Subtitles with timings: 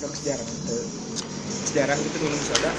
[0.00, 0.76] Dok sejarah gitu.
[1.68, 2.72] Sejarah gitu minum soda.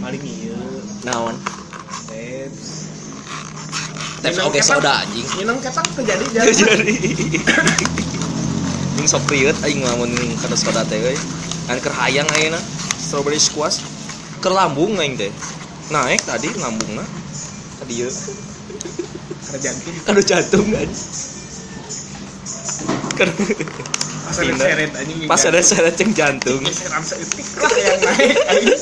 [0.00, 0.56] Paling iya.
[1.04, 1.36] naon
[2.08, 2.88] Teps.
[4.24, 6.56] Teps Minum oke soda anjing Minum ketak terjadi jarang.
[6.56, 6.96] jadi
[8.96, 11.18] Ini sok priut aing lamun kada soda teh euy.
[11.68, 12.56] Kan keur hayang ayeuna
[12.96, 13.84] strawberry squash
[14.40, 15.28] keur lambung aing teh.
[15.92, 17.04] Naik tadi lambungna.
[17.84, 18.08] Tadi ieu
[19.44, 19.92] Karena jantung.
[20.08, 20.88] kado jantung kan.
[24.24, 25.18] Pas ada seret anjing.
[25.28, 26.60] pas ada seret ceng jantung.
[26.64, 26.72] Lah
[28.08, 28.32] naik.
[28.50, 28.80] anjing.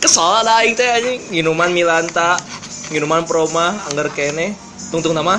[0.00, 2.40] Kesel ada aing teh anjing minuman Milanta,
[2.88, 4.56] minuman Proma anggar kene.
[4.90, 5.38] Tungtung nama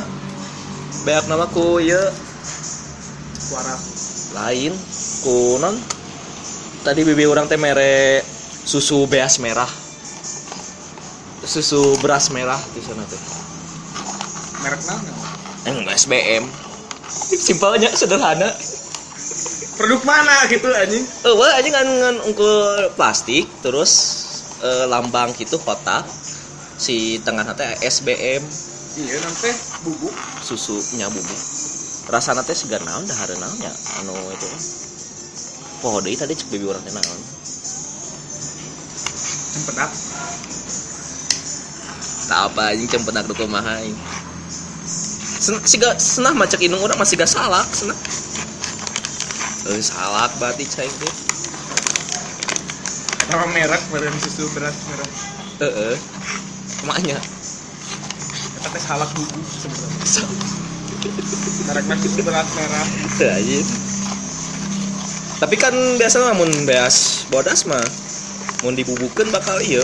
[1.04, 2.00] Beak nama ku ieu
[3.36, 3.76] Suara.
[4.32, 4.72] lain
[5.26, 5.76] ku non
[6.88, 8.24] tadi bibi orang teh mere
[8.64, 9.68] susu beas merah
[11.44, 13.20] susu beras merah di sana teh
[14.62, 15.04] Merek naon?
[15.68, 16.48] enggak SBM
[17.36, 18.48] simpelnya sederhana
[19.80, 21.04] Produk mana gitu anjing?
[21.04, 23.92] eh wah aja ngan ngan unggul plastik terus
[24.64, 26.06] eh, lambang gitu kotak.
[26.82, 28.42] Si tengah teh SBM
[28.92, 29.52] Iya nanti
[29.88, 30.12] bubuk.
[30.44, 31.42] susunya bubuk.
[32.12, 34.50] Rasana teh segar naon dah ada naonnya anu itu.
[35.80, 37.20] Poho deui tadi cek bibi orang naon.
[39.52, 39.92] Cempedak.
[42.32, 43.98] tak apa anjing cempedak du kumaha aing
[45.42, 47.98] Sen, siga senah macak inung urang masih gak salak senah
[49.70, 50.90] eh salak berarti cai.
[50.90, 51.14] Teh
[53.30, 55.10] Nama merek badan susu beras merah.
[55.62, 55.96] heeh.
[56.82, 57.18] Emaknya.
[58.58, 60.26] Kita tes halak bubuk sebenarnya.
[61.70, 62.86] Mereknya susu beras merah.
[63.38, 63.68] anjing
[65.42, 67.82] tapi kan biasa lamun beas bodas mah.
[68.62, 69.82] Mun dibubukeun bakal iya.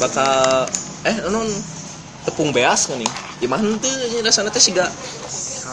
[0.00, 0.64] Bakal
[1.04, 1.44] eh non.
[2.24, 4.88] Tepung beas kan nih gimana tuh ini rasanya teh siga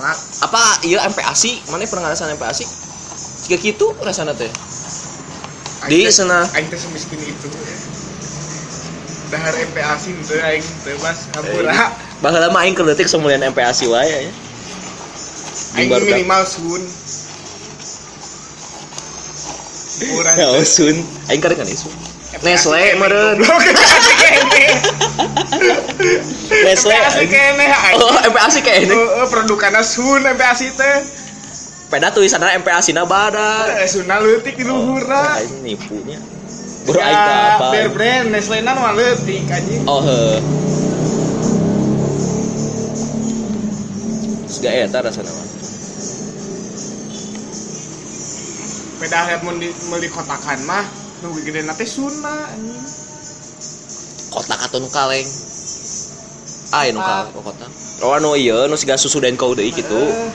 [0.02, 0.18] Halak.
[0.50, 2.66] apa iya MPASI mana pernah ngerasain MPASI
[3.46, 4.50] jika gitu rasanya teh
[5.86, 7.50] di sana Aing teh semiskin itu.
[9.30, 11.94] Dahar MPASI itu aing teh mas hampura.
[12.22, 14.20] bahwa lama aing keleutik semulian MPASI wae ya
[15.78, 16.81] Aing minimal sun.
[20.18, 20.66] Urang ya teh.
[20.66, 20.98] sun
[21.30, 21.90] aing kada kan isu
[22.41, 23.38] Nestle kene.
[23.38, 24.66] MPASI kene.
[26.66, 27.97] Nestle MPASI kene aing.
[28.02, 30.97] oh MPASI kayak ini Heeh, produkanna sun MPASI teh.
[31.91, 32.56] peda tulisannya
[32.96, 35.38] na bada Eh, Sunna leutik di luhurna.
[35.38, 36.18] aing nipunya
[36.88, 39.84] baru aing teh apa Bear brand Nestle na mah leutik anjing.
[39.85, 40.22] oh he
[44.62, 45.47] Gak eta rasanya mah
[49.01, 49.57] Peda mun
[49.97, 50.85] di kotakan mah
[51.22, 52.82] nu gede teh sunna anjing.
[54.34, 55.30] kotak atau nu kaleng
[56.74, 57.70] ah nu kaleng oh, kotak
[58.02, 60.02] oh anu iya nu siga susu dan kau deui gitu.
[60.02, 60.31] Eh,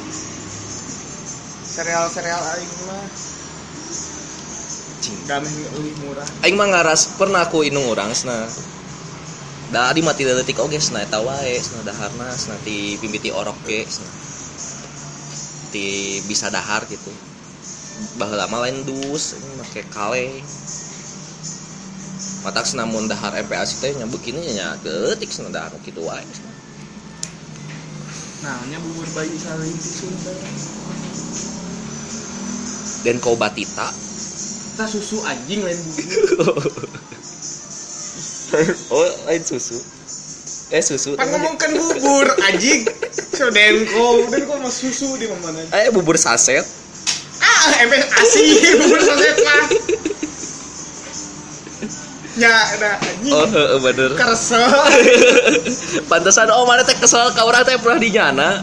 [1.76, 3.04] Sereal-sereal aing mah.
[5.02, 5.18] Cing.
[5.26, 6.28] dameh leuwih murah.
[6.46, 8.46] aing mah ngaras pernah aku inung urang sana
[9.74, 13.82] da di mati detik oge sana eta wae sana daharna sana ti pimbiti orok ge
[13.90, 14.10] sana
[15.74, 17.10] ti bisa dahar gitu
[18.16, 20.32] baheula mah lain dus ini make kaleng
[22.44, 26.24] matak sana mun dahar MPASI teh nya begini nya detik sana dahar nu kitu wae
[28.36, 30.30] Nah, nya bubur bayi saling Sunda.
[33.02, 33.90] dan kau batita
[34.76, 36.62] Kita susu anjing lain bubur.
[38.94, 39.80] oh lain susu
[40.70, 42.86] eh susu Pan ngomongkan bubur anjing.
[43.34, 45.66] So denko, denko mah susu di mana?
[45.82, 46.62] eh bubur saset
[47.84, 48.48] emang asih
[48.80, 49.64] bubur saset mah.
[52.36, 53.32] Ya, anjing.
[53.32, 54.60] oh heeh bener Kersel.
[56.12, 58.60] Pantesan oh mana teh kesel ka urang teh pernah dinyana.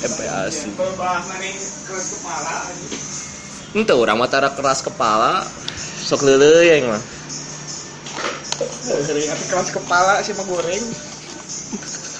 [0.00, 0.72] MPASI.
[0.96, 1.52] Bahas nani
[1.84, 3.84] keras kepala anjing.
[3.84, 5.44] Urang mah tara keras kepala.
[5.76, 7.02] Sok leuleuy aing mah.
[8.88, 10.84] Dari hati keras kepala sih mah goreng.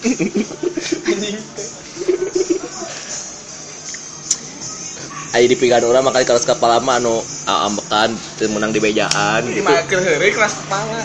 [1.08, 1.40] Anjing.
[5.36, 5.44] Teh.
[5.44, 8.16] Aya dipigan urang makali keras kepala mah anu ambekan
[8.48, 9.60] menang di bejaan gitu.
[9.60, 11.04] mah keur heureuy keras kepala.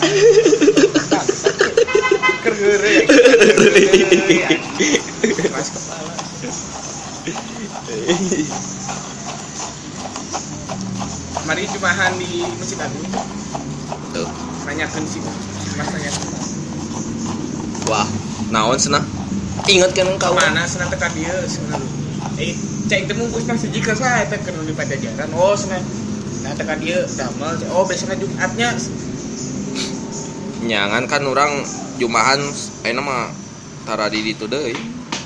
[2.42, 3.06] Keur heureuy.
[5.36, 6.12] Keras kepala.
[11.46, 13.06] Mari jumahan di Masjid Agung.
[14.16, 14.28] Tuh.
[14.66, 15.20] Nanyakeun sih.
[15.78, 16.30] Mas nanyakeun.
[17.86, 18.08] Wah,
[18.50, 19.04] naon cenah?
[19.68, 22.01] Ingat kan engkau Mana ka dieu sana lu.
[22.40, 22.56] Eh,
[22.88, 25.28] cek teh mungkus nang siji saha teh keur di Pajajaran.
[25.36, 25.76] Oh, sana.
[26.42, 27.52] Nah, teh ka dieu damel.
[27.76, 28.72] Oh, biasanya Jumatnya.
[30.62, 31.52] Nyangan kan orang
[31.98, 32.38] jumahan
[32.86, 33.22] ayeuna mah
[33.82, 34.72] tara di ditu deui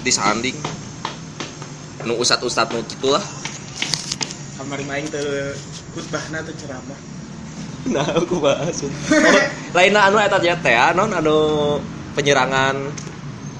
[0.00, 0.56] di sanding.
[2.08, 3.23] Nu ustad-ustad nu kitu lah.
[4.56, 5.52] Kamari main teu
[5.94, 7.00] khutbahna teu ceramah.
[7.87, 8.82] Nah aku bahas.
[8.82, 8.91] Oh,
[9.70, 11.38] lainnya anu eta teh non anu
[12.19, 12.75] penyerangan.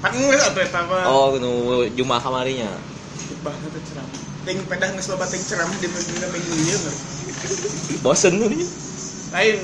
[0.03, 0.11] Kan
[0.51, 1.07] eta mah?
[1.07, 2.96] Oh nu jumaah kamarinya
[3.51, 6.95] teu ceramah ting pedah geus loba ting ceramah di minggu ieu mah
[8.03, 8.63] bosen nih
[9.27, 9.57] lain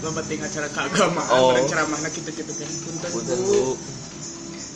[0.00, 1.52] loba ting acara keagamaan Oh.
[1.52, 1.68] oh.
[1.68, 3.20] ceramahna kitu-kitu kan punten Bu.
[3.20, 3.60] bu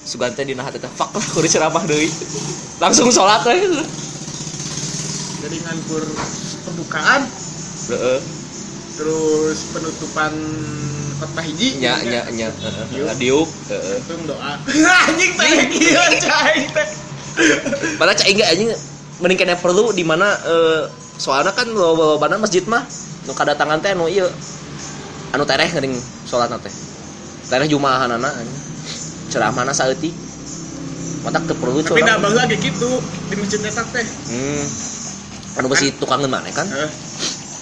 [0.04, 2.12] Sugante dina hati teh fuck lah kudu ceramah deui.
[2.76, 3.56] Langsung sholat we.
[5.40, 6.04] jadi ngankur
[6.68, 7.24] pembukaan
[7.88, 8.20] Heeh.
[9.00, 10.32] terus penutupan
[11.20, 12.48] khotbah hiji Nya nya nya
[13.16, 13.48] Diuk.
[13.48, 14.60] Untung doa
[15.08, 16.88] anjing teh kieu cai teh
[17.98, 18.70] Padahal cai enggak anjing
[19.22, 20.82] mending kena perlu di mana eh,
[21.18, 22.82] soalnya kan lobana masjid mah
[23.24, 24.26] nu kadatangan teh anu ieu
[25.34, 25.94] anu tereh geuning
[26.26, 26.72] salatna teh.
[27.50, 28.60] Tereh jumaahanana anjing.
[29.30, 30.14] Ceramahna saeutik.
[31.24, 32.20] Mata teu perlu tapi curang.
[32.20, 32.90] baheula ge kitu
[33.32, 34.64] di masjid eta teh Hmm.
[35.58, 36.66] Anu besi tukangeun mana kan?
[36.68, 36.90] Heeh.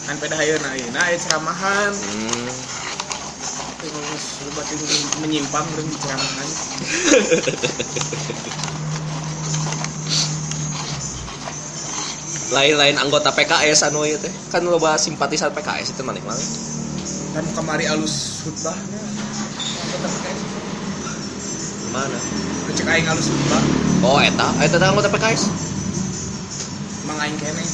[0.02, 2.50] kan pada hayeuna ayeuna aya ceramahan Hmm.
[3.82, 4.24] terus
[5.22, 5.98] menyimpang jeung di
[12.52, 14.28] Lain-lain anggota PKS anu ieu teh.
[14.52, 16.44] Kan loba simpatisan PKS itu maneh maneh.
[17.32, 19.00] kan kamari alus khutbahnya
[21.88, 22.18] Mana?
[22.72, 23.62] cek aing alus khutbah
[24.04, 25.48] Oh, eta, eta teh anggota PKS.
[27.04, 27.64] mang aing Eh,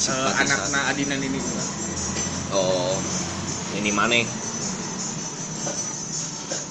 [0.00, 0.24] Simpatisan.
[0.36, 1.36] anakna adina ini
[2.50, 2.96] Oh,
[3.76, 4.20] ini mana?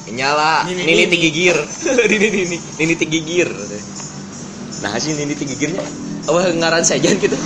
[0.10, 1.10] Nyala, Nini, nini nini.
[1.10, 1.58] tigigir,
[2.12, 3.50] nini nini, nini tigigir.
[4.84, 5.80] Nah sih nini tigigirnya,
[6.28, 7.40] apa ngaran saja gitu?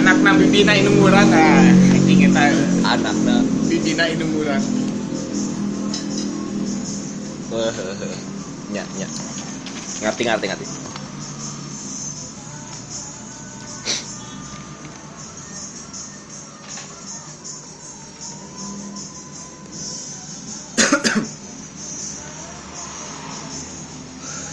[0.00, 1.64] anakna bibina inu murah nah
[1.94, 2.50] anjing eta
[2.82, 4.60] Anaknya, bibina inu murah
[7.50, 7.74] wah,
[8.74, 9.06] nya nya,
[10.02, 10.89] ngerti ngerti ngerti.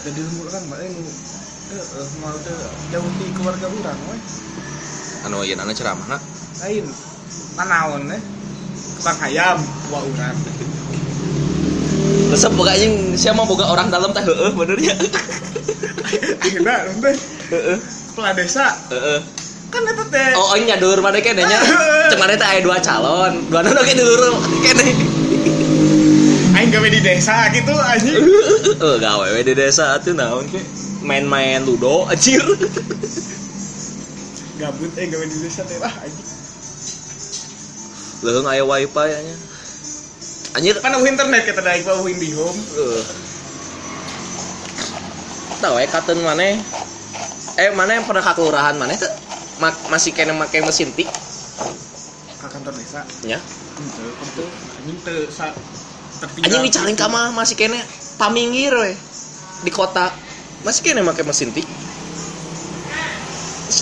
[0.07, 1.03] Jadi umur orang mah inu
[1.67, 1.83] eh
[2.23, 2.55] mau teh
[2.95, 4.17] jauh di keluarga urang we
[5.27, 6.21] Anu ieu anu ceramah nak.
[6.63, 6.87] lain
[7.59, 8.21] manaon eh
[8.95, 9.59] tukang hayam
[9.91, 10.37] wa urang
[12.27, 14.95] Resep boga anjing siapa boga orang dalam teh heeh bener ya.
[16.39, 17.15] akhirnya teh
[17.51, 17.77] Heeh.
[18.11, 19.19] kepala desa Heeh.
[19.67, 21.59] kan eta teh Oh, nyadur mana kene nya.
[22.15, 23.43] Cuman eta aya dua calon.
[23.51, 24.31] Dua nu ge dulur
[24.63, 24.85] kene.
[26.57, 28.17] Aing gawe di desa gitu anjing
[28.81, 30.57] Eh gawe we di desa atuh naon ke?
[31.05, 32.41] Main-main ludo anjir.
[34.57, 36.27] gabut eh gawe di desa teh ah anjing
[38.25, 39.35] Leung aya wifi nya.
[40.57, 43.03] Anjir, kan eueuh internet kata da aing mah eueuh IndiHome eh.
[45.61, 46.57] Tahu ya katen maneh.
[47.61, 49.13] Eh, mana yang pernah ka kelurahan maneh teh?
[49.61, 51.09] Ma- masih kena make mesin tik
[52.37, 55.86] ka kantor desa anjing teu sa tertinggal
[56.17, 57.77] Anjing di Calengka mah masih kena
[58.17, 58.93] paminggir we.
[59.61, 60.09] Di kota.
[60.65, 61.67] Masih kena make mesin tik.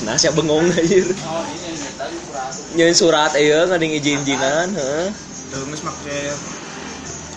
[0.04, 1.06] Nah, siapa bengong anjir.
[1.08, 3.32] oh ini tadi surat.
[3.32, 5.08] Surat ieu ngading izin-izinan, heeh.
[5.54, 6.18] teu geus make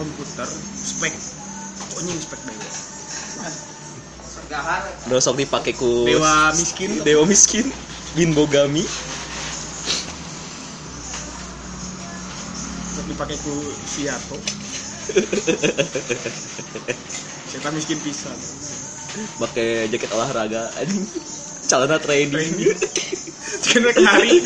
[0.00, 1.15] komputer spek.
[2.00, 2.69] Anjing spek dewa
[4.27, 4.83] sergahan.
[5.12, 6.90] Dosok dipake ku dewa miskin.
[7.05, 7.69] Dewa miskin.
[8.17, 8.88] Bin Bogami
[12.88, 14.40] Terus dipakai ku Siato
[17.49, 18.37] Saya miskin pisan
[19.41, 21.05] pakai jaket olahraga anjing.
[21.69, 22.49] Celana Training
[23.61, 24.41] Cikan rek hari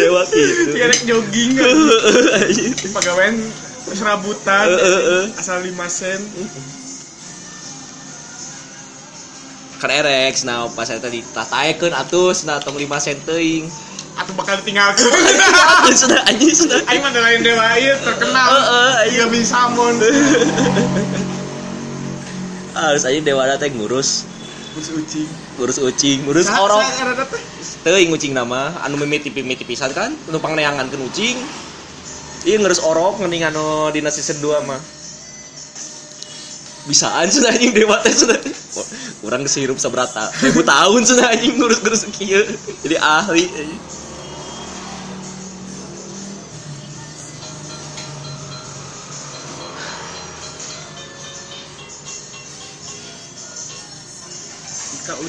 [0.00, 0.62] dewa gitu.
[0.72, 1.50] Cikan rek jogging.
[2.96, 3.36] Pagawean
[3.90, 5.24] serabutan Eh, eh, eh.
[5.40, 6.20] Asal 5 sen.
[9.80, 13.64] Kan erex nah pas saya tadi tataekeun atus nah tong 5 sen teuing
[14.20, 15.00] Atau bakal ditinggalkan.
[15.00, 16.84] Atus sudah anjing sudah.
[16.92, 18.48] Aing mah lain dewa ieu terkenal.
[18.52, 19.14] Heeh, aing.
[19.16, 19.24] Iya.
[19.32, 19.96] Bisa samon
[22.80, 24.24] harus aja dewa teh ngurus.
[24.70, 25.28] Terus ucing.
[25.58, 27.42] Ngurus ucing ngurus orok teh
[27.84, 28.72] teuing ucing nama.
[28.86, 30.14] Anu mimiti mimiti pisan kan?
[30.30, 31.36] Numpang neangankeun ucing
[32.48, 34.80] iya ngurus orok ngening anu dina season 2 mah.
[36.88, 38.40] Bisaan sudah anjing dewa teh sudah.
[39.20, 42.08] Kurang kesirup seberata ribu tahun sudah anjing ngurus-ngurus.
[42.16, 42.40] Kieu
[42.86, 43.99] jadi ahli anjing.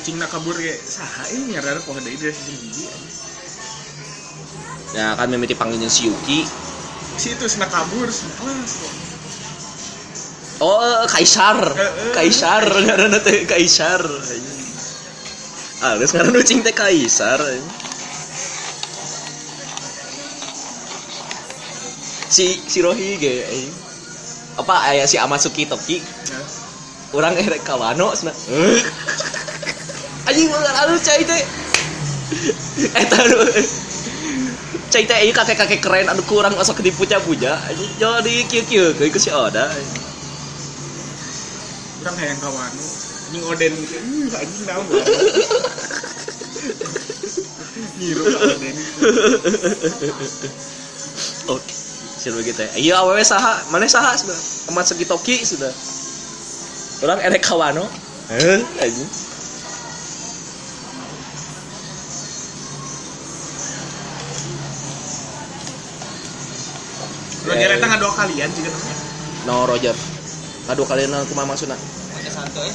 [0.01, 2.85] Jika ucing nak kabur kayak saha ini nyadar pohon dari dari sisi gigi
[4.97, 6.41] ya kan mimiti panggilnya si Yuki
[7.21, 8.73] si itu sena kabur sena alas
[10.61, 10.77] Oh,
[11.09, 11.57] Kaisar.
[12.13, 13.97] Kaisar ngaranna teh Kaisar.
[15.81, 17.41] Ah, geus ngaranna nucing teh Kaisar.
[22.29, 23.73] Si si Rohi ge anjing.
[24.61, 25.97] Apa aya si Amasuki Toki
[26.29, 26.37] Ya.
[27.17, 28.37] orang erek kawano cenah.
[30.29, 31.43] Anjing beungar alus cai teh.
[32.93, 33.37] Eta nu
[34.91, 37.57] Cai teh ieu kakek-kakek keren anu kurang asa dipuja-puja.
[37.71, 39.71] Anjing jadi kieu-kieu ke si Oda.
[42.01, 42.83] Orang hayang kawanu.
[43.31, 43.73] Anjing Oden
[44.35, 44.85] anjing naon.
[47.97, 48.75] Ngiru ka Oden.
[51.49, 51.59] Oh,
[52.21, 52.69] sih begitu ya.
[52.77, 54.37] Iya awewe saha, mana saha sudah.
[54.69, 55.73] Amat segi toki sudah.
[57.01, 57.89] Orang erek kawano.
[58.29, 59.09] Eh, anjing.
[67.41, 68.95] Roger eta ngadua kalian juga namanya.
[69.49, 69.95] No Roger.
[70.69, 71.73] Aduh kalian aku mama maksudna.
[72.13, 72.69] Pakai santuy.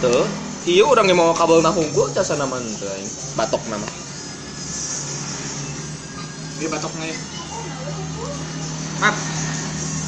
[0.00, 0.26] Tuh.
[0.62, 3.08] Iya orang yang mau kabel nah hungkul jasa nama aing.
[3.36, 3.84] Batok nama.
[6.62, 7.16] Dia batoknya ya.
[9.02, 9.16] Mat.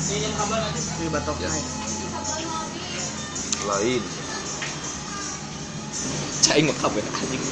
[0.07, 0.81] Ini yang kabel nanti.
[0.81, 1.49] Dia batoknya.
[1.51, 1.63] Ya.
[3.65, 4.03] Lain.
[6.45, 7.43] Cai mah kabel anjing.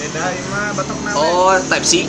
[0.00, 1.14] Beda ini mah batok nama.
[1.20, 2.08] Oh, type C.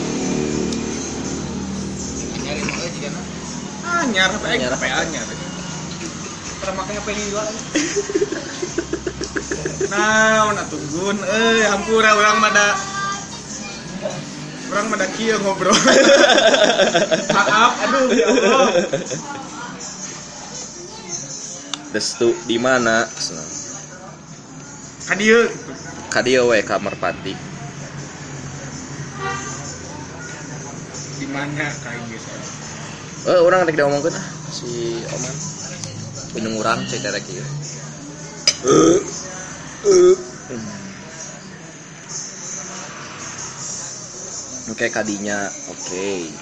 [4.02, 4.66] Ah, nyar apa ya?
[4.66, 4.74] Nyar.
[4.82, 5.26] PA nyar.
[6.58, 7.42] Pernah makan apa ini juga?
[9.94, 12.68] Nah, mana tungguin, eh, hampura orang mada
[14.74, 15.70] orang mada kieu ngobrol.
[17.36, 18.66] Maaf, aduh ya Allah.
[21.94, 23.06] Destu di mana?
[25.06, 25.46] Kadieu
[26.10, 27.38] Kadia we kamar pati.
[31.22, 32.61] di mana kayak gitu.
[33.22, 35.34] Eh, orang rek diomongkeun ah si Oman.
[36.34, 37.06] Bingung urang cek.
[37.06, 37.38] Eh.
[39.86, 40.14] Eh.
[44.74, 45.46] Oke, kadinya.
[45.70, 46.34] Oke.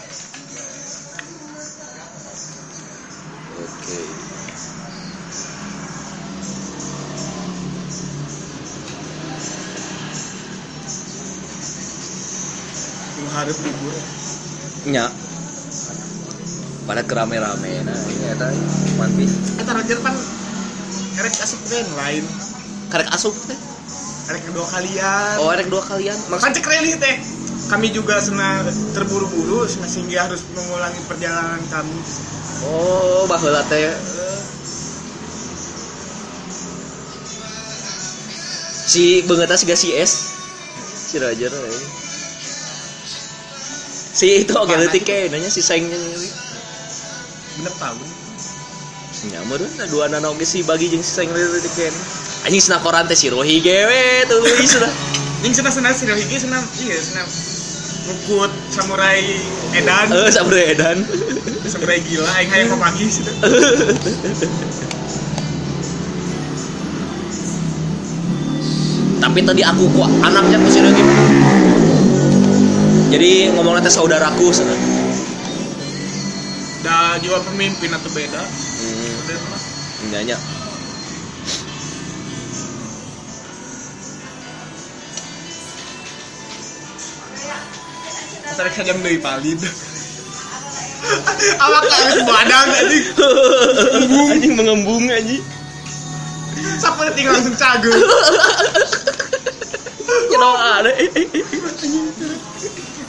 [3.61, 4.01] Oke.
[13.21, 13.95] Lu harus libur.
[14.89, 15.30] Nya.
[16.91, 18.51] Pada kerame-rame nah ini eta
[18.99, 19.63] One Piece.
[19.63, 20.11] Eta Roger kan
[21.23, 22.25] erek asup brand lain.
[22.91, 23.55] Karek asup teh.
[24.35, 25.35] Erek kedua kalian.
[25.39, 26.19] Oh, erek dua kalian.
[26.19, 27.15] Maksud kan cek relih teh
[27.71, 31.95] kami juga senang terburu-buru sehingga harus mengulangi perjalanan kami
[32.67, 33.95] Oh, baheula teh
[38.91, 40.35] si beungeutna siga si S.
[40.83, 41.83] Si Roger eh.
[44.11, 45.95] Si itu oke leutik ke nanya si saingnya
[47.61, 48.09] bener tahun
[49.29, 51.93] nya meureun da dua nana oge si bagi jeung si saing leutik ke
[52.49, 54.89] anjing sinakoran teh si Rohi gewe tuluy sudah
[55.45, 55.73] yang senang.
[55.73, 56.61] Senang si Rohigi senang.
[56.85, 57.29] Iya senang.
[58.09, 59.25] Ngukut samurai
[59.73, 60.09] edan.
[60.13, 61.01] Eh sabre edan.
[61.65, 63.25] Samurai gila yang hayang pemagi sih
[69.21, 71.05] tapi tadi aku ku anaknya ku si Rohi
[73.13, 74.79] jadi ngomongnya teh saudaraku dah
[77.19, 78.43] jiwa pemimpin atau beda.
[78.47, 79.17] Hmm,
[88.51, 89.61] Masa rek sajam deui palid
[91.65, 93.07] awak harus badan anjing
[94.31, 95.43] anjing mengembung anjing
[97.17, 97.93] tinggal langsung cagu
[100.11, 100.91] Kenapa ada?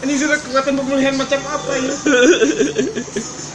[0.01, 1.93] ini sudah kekuatan pemulihan macam apa ya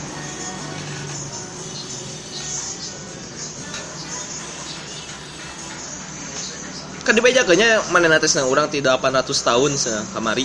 [7.07, 10.43] Kan dibejakannya mana nates na orang tidak 800 tahun sa kamari.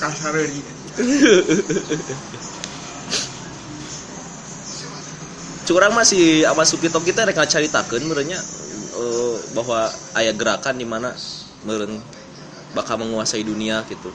[0.00, 0.34] kasar
[5.70, 8.40] Curang masih sama Sukito kita rek ngacaritakeun merenya
[8.98, 9.86] eh, bahwa
[10.18, 11.14] aya gerakan di mana
[11.62, 12.02] meureun
[12.74, 14.10] bakal menguasai dunia gitu.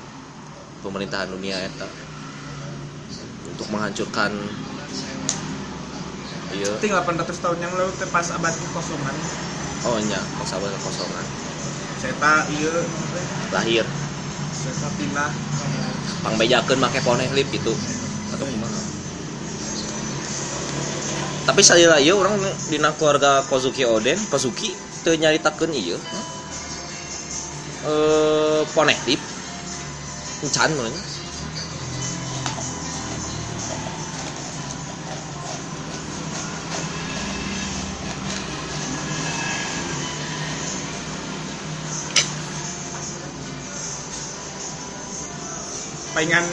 [0.83, 1.87] Pemerintahan dunia eta
[3.55, 4.35] untuk menghancurkan
[6.51, 9.15] iya Ting 800 tahun yang lalu pas abad kekosongan
[9.85, 11.25] oh nya kosabah kosongan
[11.95, 12.69] Seta iya.
[13.49, 13.85] Lahir.
[14.51, 15.31] Seta pindah.
[16.21, 17.73] Pangbejakeun make poneh lip itu
[18.33, 18.81] atau kumaha
[21.45, 22.41] tapi salila ieu orang
[22.73, 24.73] dina keluarga Kozuki Oden Kozuki
[25.05, 26.01] teu nyaritakeun ieu
[27.85, 29.21] eh poneh lip.
[30.41, 31.14] Encan mulanya
[46.15, 46.47] palingan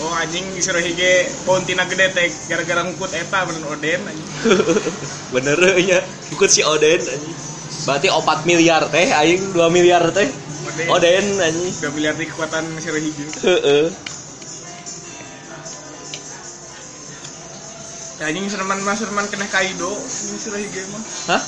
[0.00, 4.28] oh anjing disuruh hige pontina gede teh gara-gara ngukut eta bener oden anjing.
[5.36, 6.00] Bener nya
[6.32, 7.36] ikut si Oden anjing.
[7.84, 10.24] Berarti 4 miliar teh aing 2 miliar teh.
[10.72, 10.86] Oden.
[10.88, 11.72] Oden anjing.
[11.84, 13.24] Udah miliar di kekuatan suruh hige.
[13.44, 13.84] Heeh.
[18.16, 21.04] Ya, anjing sereman mas sereman kena kaido anjing suruh hige mah.
[21.36, 21.42] Hah?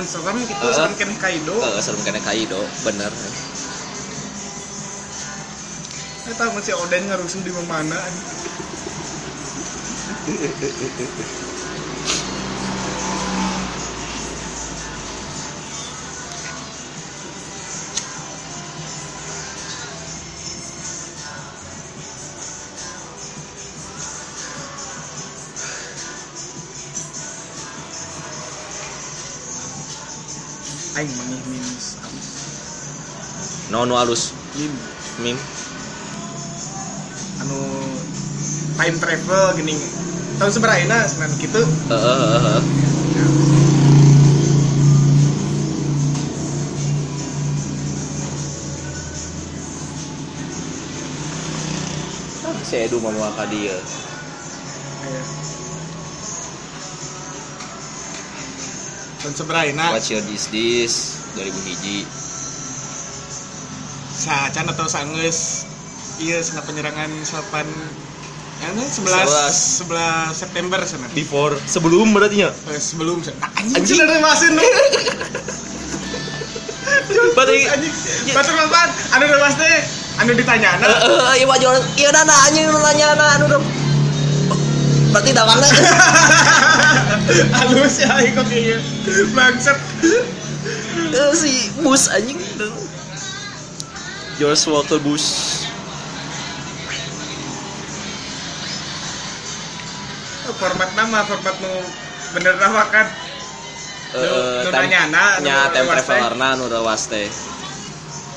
[0.00, 0.76] Mun serem gitu Heeh.
[0.80, 1.56] serem kena kaido.
[1.60, 3.12] Heeh serem kena kaido bener
[6.30, 7.98] eta masih oden ngarusuh di mana?
[30.94, 31.98] Aing mengih minus
[33.74, 34.30] no no alus.
[34.54, 34.74] Lim
[35.22, 35.38] mim
[38.80, 39.76] time travel gini.
[40.40, 41.60] Tahun seberapa sebenarnya gitu.
[41.92, 42.62] Heeh heeh heeh.
[52.60, 53.74] si Edu mau ka dia
[55.00, 55.22] Iya.
[59.20, 61.18] tahun seberapa What's your this this?
[61.34, 62.06] 2000 hiji.
[64.14, 65.66] Sacan atau sanges
[66.20, 68.09] iya sana penyerangan sapan ya
[68.60, 71.56] ini 11 11 September sana before.
[71.64, 73.98] Sebelum berarti nya Eh, sebelum nah, anjing Anjing.
[73.98, 74.62] dari masin lu
[77.36, 77.92] berarti anjing.
[78.30, 79.78] batur bapak anu udah mas teh.
[80.20, 80.88] Anu ditanya nah
[81.32, 83.06] eh iya maju iya udah nanya nanya
[83.40, 83.64] anu dong.
[85.10, 85.66] Berarti damangna
[87.56, 88.76] halus ya kok kayaknya
[89.32, 89.78] bangsat.
[91.10, 92.38] Eh, si bus anjing.
[94.36, 95.59] George Walker Bush
[100.60, 101.72] format nama format nu
[102.30, 103.06] bener nama kan?
[104.10, 106.04] Eh Nu- nanyana, nu nya tem lewas teh.
[106.04, 107.26] travelerna nu lewas teh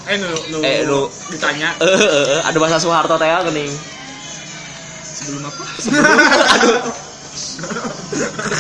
[0.04, 1.70] eh nu nu Eh, nu- ditanya.
[1.78, 3.72] Eh eh, eh, ada bahasa Soeharto teh geuning.
[5.04, 5.64] Sebelum apa?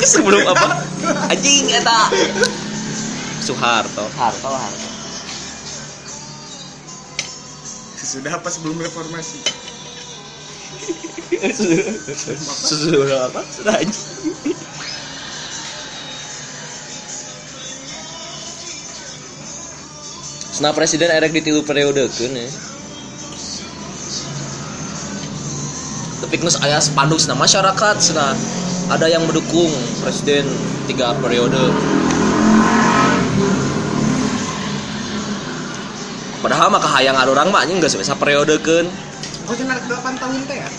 [0.05, 0.67] Sebelum apa?
[1.29, 1.99] Anjing eta.
[3.39, 4.05] Soeharto.
[4.13, 4.87] Harto Harto.
[7.93, 9.39] Sesudah apa sebelum reformasi
[12.63, 13.41] sudah apa
[20.53, 22.47] sudah presiden erek di tilu periode kan ya.
[26.23, 28.31] Tapi nges aya spanduk nah masyarakat sana
[28.87, 29.67] ada yang mendukung
[29.99, 30.47] presiden
[30.87, 31.73] tiga periode.
[36.39, 38.87] Padahal mah kahayang orang mah anjing geus bisa periode kan.
[39.47, 40.69] Oh cina 8 tahun teh ya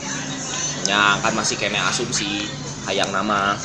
[0.85, 2.45] Ya kan masih kene asumsi
[2.85, 3.57] hayang nama.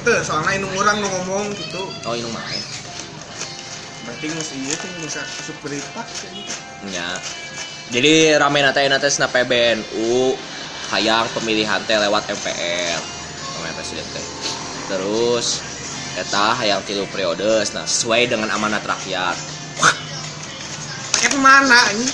[0.00, 2.40] tuh soalnya ini orang nu ngomong gitu Oh ini mah.
[2.40, 2.64] eh.
[4.08, 6.52] berarti mesti iya tuh bisa masuk berita gitu
[6.88, 7.20] Ya.
[7.92, 10.32] Jadi rame nate nate na PBNU
[10.96, 13.00] hayang pemilihan teh lewat MPR
[13.76, 14.24] presiden teh.
[14.88, 15.60] Terus
[16.16, 19.59] eta hayang tilu periode nah sesuai dengan amanat rakyat.
[21.30, 22.06] Pakai mana ini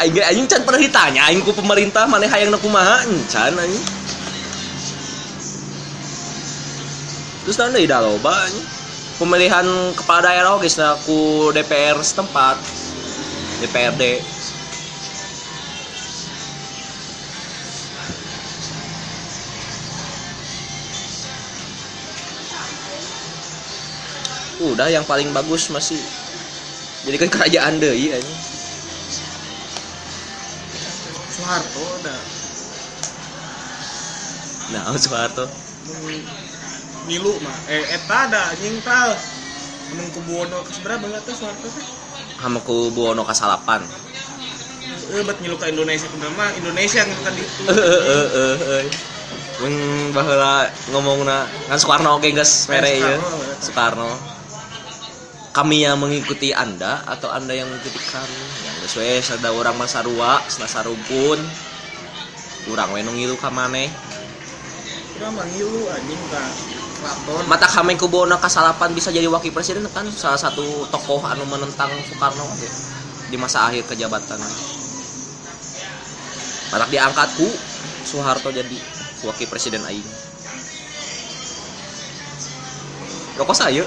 [0.00, 3.84] Aing aing can pernah ditanya aing ku pemerintah mana hayang kumaha encan aing.
[7.46, 8.66] Terus nanti dah loba anjing.
[9.22, 12.58] Pemilihan kepala daerah oge na ku DPR setempat.
[13.62, 14.18] DPRD.
[24.60, 26.02] Udah yang paling bagus masih
[27.00, 28.18] jadi kan kerajaan deh iya
[31.30, 32.16] Soeharto ada
[34.70, 35.44] Nah, Soeharto.
[37.10, 39.10] milu mah eh eta ada anjing tal
[39.90, 41.84] Emang kubuono ke seberapa nggak tuh Soeharto teh
[42.38, 43.82] Sama ku Buwono kasalapan.
[45.10, 48.84] eh buat ngilu ke Indonesia mah Indonesia ngilu kan itu Eh eh eh eh.
[49.60, 49.74] Mun
[50.14, 53.18] baheula ngomongna kan Soekarno oge geus mere ieu.
[53.58, 54.39] Soekarno.
[55.50, 58.38] Kami yang mengikuti Anda atau Anda yang mengikuti kami?
[58.62, 61.42] Yang geus we sada urang mah sarua, sana sarumpun.
[62.70, 63.90] Urang we nu ngilu ka maneh.
[65.18, 66.42] Udah mah ngilu anjing ka
[67.00, 71.42] keraton Mata kami ku Buwono kasalapan bisa jadi wakil presiden kan salah satu tokoh anu
[71.48, 72.70] menentang Soekarno oge
[73.32, 74.38] di masa akhir kejabatan.
[76.70, 77.48] Matak diangkat ku
[78.06, 78.78] Soeharto jadi
[79.26, 80.06] wakil presiden aing.
[83.34, 83.82] Rokok saya.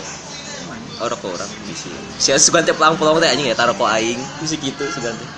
[1.03, 4.23] Oh rokok orang bisi sia sugan teh pulang pulang teh anjing ya taruh ko aing.
[4.39, 5.29] Bisi gitu sugan teh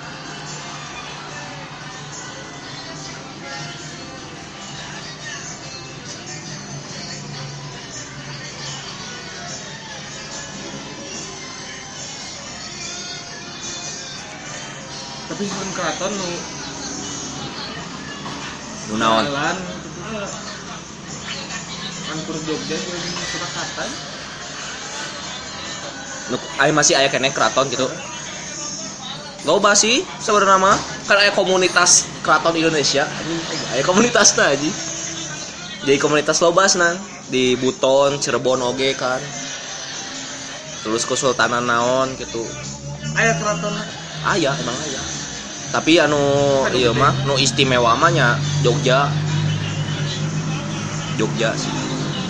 [15.26, 16.30] tapi sebelum keraton nu
[18.86, 19.58] nu naon kan
[22.24, 24.15] kur Jogja di Surakarta
[26.62, 27.86] aing masih aya keneh keraton gitu.
[29.46, 33.06] Loba sih sebenarnya mah kan aya komunitas keraton Indonesia.
[33.06, 33.40] Anjing
[33.74, 34.70] aya komunitasna aja
[35.86, 36.98] jadi komunitas lobasna
[37.30, 39.22] di Buton Cirebon oge kan.
[40.82, 42.42] Terus kesultanan naon gitu.
[43.14, 43.74] Aya keraton.
[44.26, 45.16] Ayah emang ayah
[45.76, 46.16] tapi anu
[46.70, 49.10] iya mah nu istimewa mah nya Jogja.
[51.20, 51.72] Jogja sih.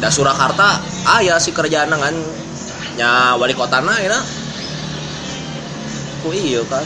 [0.03, 0.81] Da Surakarta
[1.21, 2.15] ayah si kerjaan kan
[2.97, 4.19] nya wali kota na ya.
[6.25, 6.83] Ku iya kan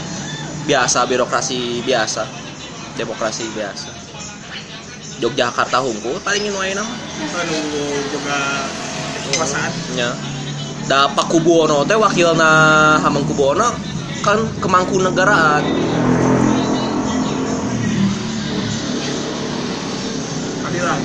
[0.67, 2.27] biasa birokrasi biasa.
[2.99, 3.89] Demokrasi biasa.
[5.23, 7.55] Yogyakarta hungkul paling nu ayeuna mah anu
[8.11, 8.39] boga
[9.31, 9.71] kekuasaan.
[9.95, 10.11] Nya
[10.91, 12.51] da Pak Kubuwono teh wakilna
[12.99, 13.71] Hamengkubuwono
[14.21, 15.63] kan kemangkunegaraan.
[20.67, 20.99] Adilah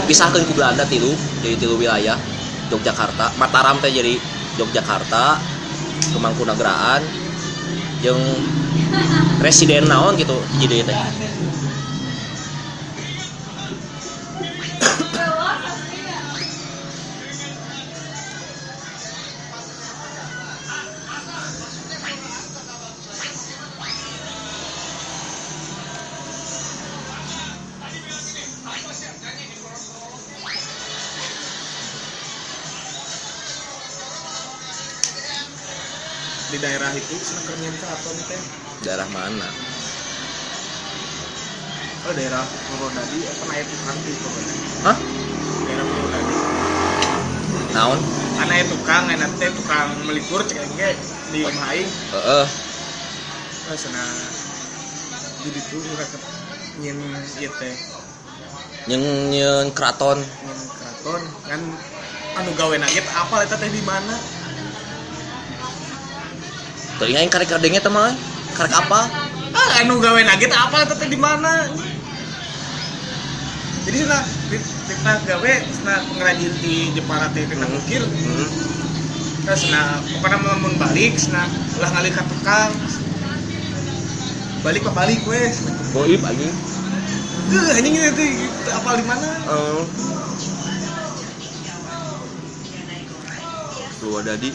[0.00, 2.16] dipisahkan ku Belanda tilu jadi tilu wilayah
[2.70, 3.34] Yogyakarta.
[3.36, 4.14] Mataram teh jadi
[4.56, 5.38] Yogyakarta
[6.10, 7.02] Kemangkunegaraan
[8.00, 8.18] yang
[9.44, 10.98] residen naon gitu jadi teh
[36.60, 38.42] daerah itu senang kerjaan keraton teh?
[38.84, 39.48] Daerah mana?
[42.00, 44.98] Oh daerah Purwodadi apa naik tukang di Purwodadi hah?
[45.64, 46.34] Daerah Purwodadi.
[47.72, 48.00] Naon?
[48.40, 50.60] Karena ya tukang enak teh tukang melipur cek
[51.32, 51.88] di rumah aing.
[51.88, 52.46] Heeh.
[53.70, 54.04] Oh, sana.
[55.40, 56.18] Jadi tuh mereka
[56.84, 56.98] nyen
[57.40, 57.74] ieu teh.
[58.84, 60.18] Yang yang keraton.
[60.20, 61.60] Nyen keraton kan
[62.36, 64.39] anu gawe nugget apa eta teh di mana
[67.00, 68.12] tadi yang karek kadengnya teh mah
[68.52, 69.08] karek apa?
[69.56, 71.64] Ah anu gawe nugget apa eta teh di mana?
[73.88, 74.20] Jadi sana
[74.84, 77.78] kita gawe sana pengrajin di Jepara teh kita Hmm.
[77.80, 78.48] ukir hmm.
[79.40, 81.48] terus nah pokoknya mau balik nah
[81.80, 82.70] ulah ngalih ka tukang
[84.60, 85.64] balik pa balik wes
[85.96, 86.52] goib anjing.
[87.50, 88.28] Eh anjing ini tuh
[88.76, 89.28] apa di mana?
[89.48, 89.82] Eh.
[93.96, 94.52] Purwodadi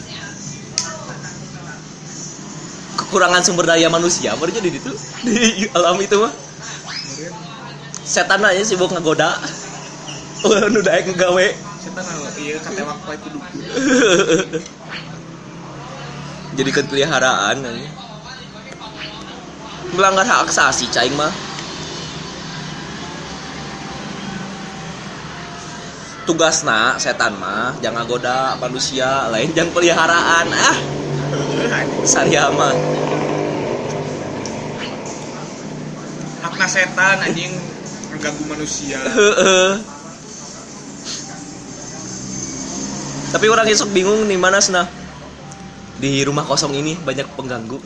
[3.06, 4.34] kekurangan sumber daya manusia.
[4.34, 4.90] Baru jadi itu
[5.22, 6.34] di alam itu mah.
[8.02, 9.38] Setan aja sibuk ngegoda.
[10.42, 11.46] Oh nu daek ngegawe.
[11.78, 13.54] Setan anu iya katewak pa itu dukun
[16.56, 17.92] jadikan peliharaan anjing.
[19.94, 21.30] melanggar hak asasi caing mah.
[26.26, 29.30] Tugasna setan mah jangan goda manusia.
[29.30, 31.05] Lain jangan peliharaan ah
[32.06, 32.74] saya mah
[36.46, 37.52] hakna setan anjing.
[38.14, 38.96] Mengganggu manusia.
[39.02, 39.72] Heeh.
[43.26, 44.88] tapi orang esok bingung nih mana sana
[46.00, 47.76] di rumah kosong ini banyak pengganggu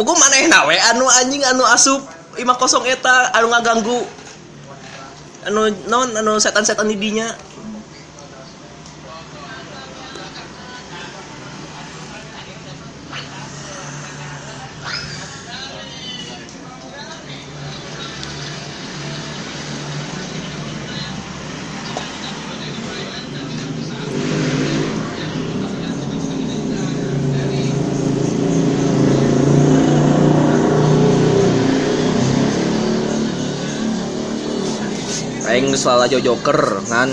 [0.00, 0.76] pokok mana yang nawe?
[0.94, 2.00] Anu anjing anu asup.
[2.40, 4.00] Imah kosong eta anu ngaganggu.
[5.44, 7.28] Anu non anu setan-setan di dinya
[35.70, 37.10] Geus lalajo joker ngan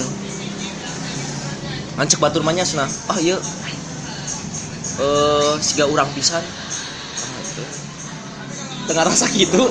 [1.94, 2.90] ngan cek batur mah nya cenah.
[3.06, 3.38] Ah ieu
[4.98, 6.42] eh siga urang pisan.
[6.42, 7.70] Ah.
[8.90, 9.70] Tengah rasa gitu.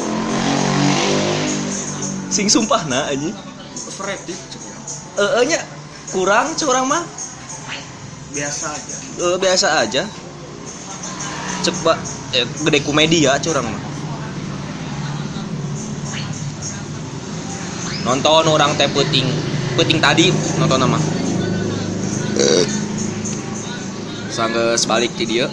[2.30, 3.34] Sing sumpahna anjing.
[3.86, 4.74] overrated cukup
[5.18, 5.58] Eh nya
[6.14, 7.02] kurang curang mah
[8.36, 10.02] biasa aja Eh, biasa aja.
[11.66, 11.98] Cek ba
[12.38, 13.85] eh, gede komedi ya curang mah.
[18.06, 19.26] Nonton orang teh puting
[19.74, 20.30] puting tadi
[20.62, 20.98] nonton nama.
[24.36, 25.48] sanggeus balik ti dieu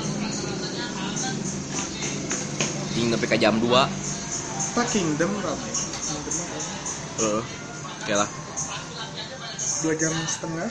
[2.91, 3.71] ting nepi ka jam 2
[4.75, 7.43] Pak Kingdom heeh
[8.03, 8.29] oke lah.
[9.83, 10.69] Dua jam setengah.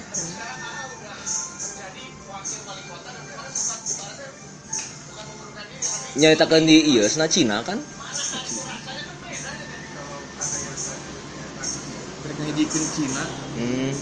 [6.13, 7.81] nyaritakeun di ieu sana Cina kan
[12.43, 13.23] Ngejikeun Cina,
[13.55, 13.95] hmm.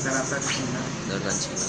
[0.00, 0.80] Daratan Cina.
[1.12, 1.66] daratan Cina.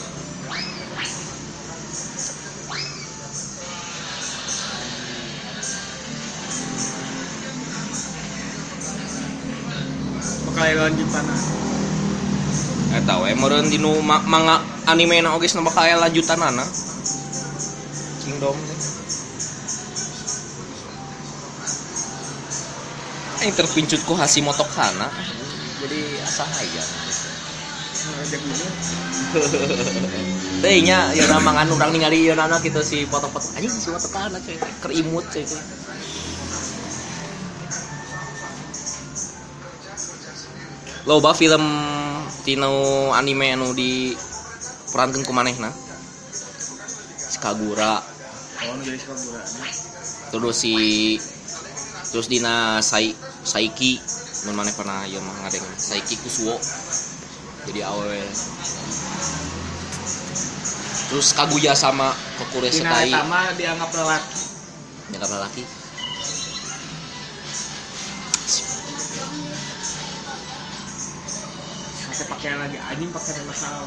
[10.48, 11.28] Bakal lanjutan
[12.96, 16.64] eta we meureun dinu ma- manga anime na oge bakal aya lanjutanana.
[18.24, 18.56] Kingdom.
[18.56, 18.95] teh
[23.46, 25.06] Aing terpincut ku Hashimoto Kana
[25.86, 26.90] jadi asa hayang
[28.06, 28.66] ngajak dulu.
[30.66, 34.10] Teh nya ya nama ngan urang ningali ieu nana kitu si foto-foto anjing si foto
[34.10, 35.46] kana cuy kerimut cuy.
[41.06, 41.62] Loba film
[42.42, 42.74] tino
[43.14, 44.18] anime anu di
[44.90, 45.70] perankeun ku manehna.
[47.30, 48.02] Si Kagura,
[48.66, 49.46] Oh, nu jadi sekabura.
[50.34, 50.74] terus si
[52.10, 53.14] terus dina Sai
[53.46, 54.02] Saiki
[54.50, 56.58] mun maneh pernah ieu mah ngadeng Saiki Kusuo.
[57.70, 58.26] Jadi awewe.
[61.06, 62.10] Terus Kaguya sama
[62.42, 63.14] Kokure Setai.
[63.14, 64.42] eta mah dianggap lelaki.
[65.14, 65.64] Nyakap lelaki.
[72.10, 73.86] Pakai pakaian lagi anjing pakai masalah.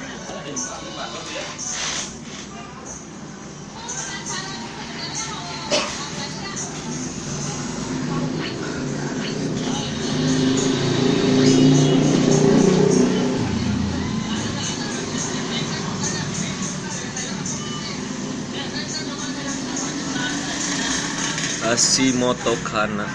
[21.78, 23.06] Hashimoto Kana.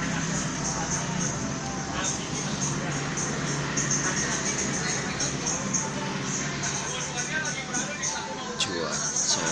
[8.56, 9.52] Cuaca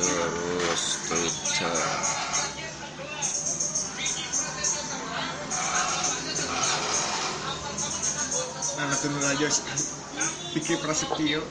[0.00, 1.76] terus Twitter.
[8.80, 9.48] Anak tunu aja
[10.56, 11.44] pikir prasetyo.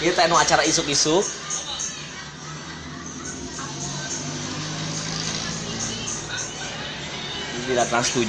[0.00, 1.39] Ini teh anu acara isuk-isuk.
[7.70, 8.26] Di Trans 7.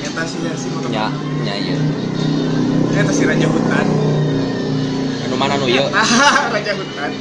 [0.00, 0.88] Eta sih si motor.
[0.88, 1.12] Nya,
[1.44, 1.76] nya ieu.
[2.96, 3.86] Eta si raja hutan.
[5.28, 5.84] Anu mana nu ieu?
[6.56, 7.12] Raja hutan.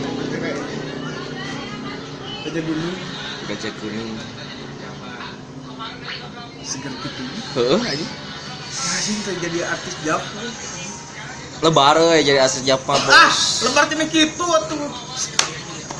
[2.48, 4.41] Raja gunung.
[6.82, 7.22] Seger gitu.
[7.54, 8.06] Heeh aja.
[8.72, 10.22] Masih terjadi artis jap.
[11.62, 13.62] Lebar we jadi asli Japa Ah, bos.
[13.62, 14.90] lebar tina kitu atuh.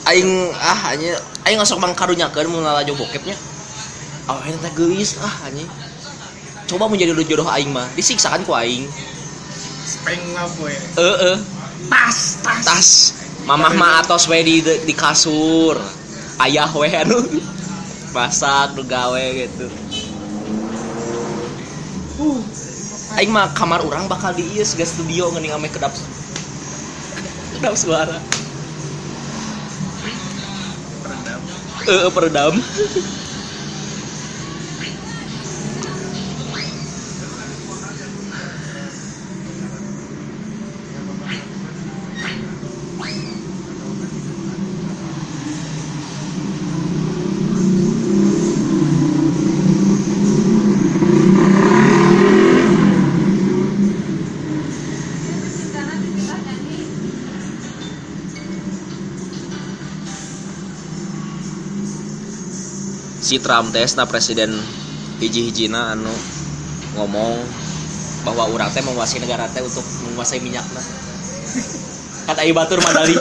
[0.02, 0.26] aing
[0.58, 1.14] ah anjing
[1.46, 3.38] aing ngasok mang karunyakeun mun ngalajo bokepnya
[4.26, 5.70] ah ini teh geulis ah anjing
[6.66, 8.90] coba menjadi jodoh aing mah disiksa kan ku aing
[9.86, 10.74] Speng lah boy.
[10.74, 11.38] heeh
[11.86, 12.66] Tas, tas.
[12.66, 12.90] tas
[13.46, 15.78] mamah mah atos we di di kasur
[16.42, 17.22] ayah we anu
[18.18, 19.70] masak nu gawe gitu
[23.22, 25.94] aing mah kamar orang bakal di ieu studio ngeuning ame kedap
[27.54, 28.18] kedap suara
[31.06, 31.42] peredam.
[31.86, 32.54] eh peredam
[63.32, 64.52] si Trump tes na presiden
[65.24, 66.12] hiji-hijina anu
[67.00, 67.40] ngomong
[68.28, 70.84] bahwa urang teh menguasai negara teh untuk menguasai minyak nah
[72.28, 73.16] kan ayo batur madali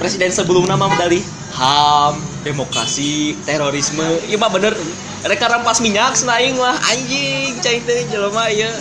[0.00, 1.20] presiden sebelumnya mah madali
[1.52, 4.06] ham demokrasi terorisme.
[4.32, 4.72] Iya mah bener
[5.20, 6.72] mereka rampas minyak senaing mah.
[6.72, 8.72] Anjing cai teh jelema Manian.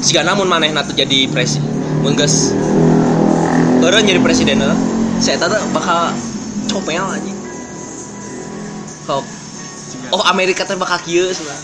[0.00, 2.56] Jika namun maneh nanti jadi presiden mengges
[3.84, 4.76] orang jadi presiden eh,
[5.20, 6.12] saya tahu bakal
[6.72, 7.34] comel aja
[9.04, 9.24] kok
[10.14, 11.60] oh Amerika teh bakal kieu cenah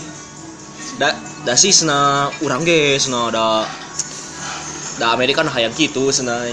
[0.97, 1.09] da
[1.45, 3.65] da sih sena urang ge sena da
[4.97, 6.45] da Amerika nah hayang kitu sena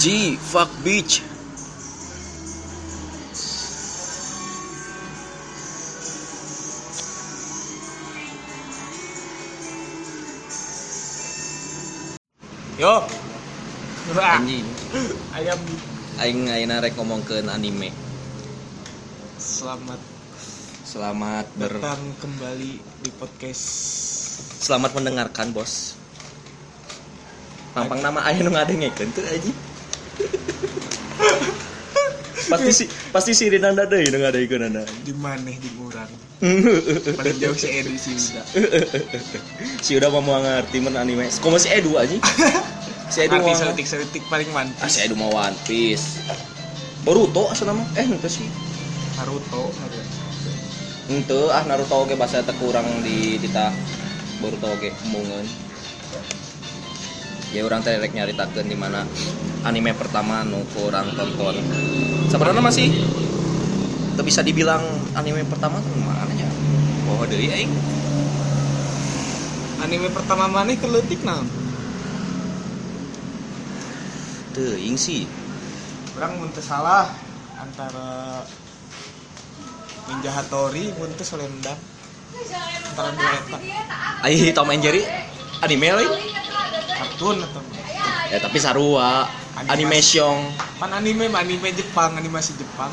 [0.00, 1.20] OMG fuck bitch.
[12.80, 13.04] Yo.
[14.16, 14.64] Wah, anjing.
[15.36, 15.60] Ayam.
[16.16, 17.92] Aing ayeuna rek ngomongkeun anime.
[19.36, 20.00] Selamat
[20.80, 22.72] selamat ber datang kembali
[23.04, 23.68] di podcast.
[24.64, 25.92] Selamat mendengarkan bos.
[27.76, 29.69] Pampang nama ayah nu ngadengekeun tuh aja
[32.50, 32.84] pasti si
[33.14, 36.10] pasti si Rinanda deui nu ngadengekeun anda di mana di urang.
[37.20, 38.44] Paling jauh si Edu sih udah.
[39.84, 42.16] si udah mau ngerti men anime kok masih Edu aja
[43.12, 44.88] si Edu mau selitik selitik paling ah mantis.
[44.88, 46.24] si Edu mau One Piece
[47.04, 48.48] Boruto asal nama eh itu sih
[49.20, 49.68] Naruto.
[49.68, 50.00] ada.
[51.12, 53.68] ente ah Naruto oge bahasa teu kurang di dita
[54.40, 55.44] Boruto oge emungeun
[57.50, 59.02] ya orang teh rek nyaritakeun di mana
[59.66, 61.58] anime pertama nu kurang tonton
[62.30, 62.88] sebenarnya masih
[64.14, 64.82] teu bisa dibilang
[65.18, 66.48] anime pertama tuh mana ya
[67.10, 67.72] oh deui aing
[69.80, 71.48] Anime pertama mana keletik naon?
[74.52, 75.24] teuing sih
[76.20, 77.08] Orang mun teu salah
[77.56, 78.44] antara
[80.04, 81.80] Ninja Hattori mun teu Selendang.
[82.92, 83.58] Antara dua eta.
[84.20, 85.00] ai Tom and Jerry
[85.64, 86.10] anime lain
[87.00, 87.62] Kartun atau
[88.28, 89.24] ya tapi sarua
[89.66, 90.52] animation.
[90.76, 92.92] Pan anime anime Jepang, animasi Jepang.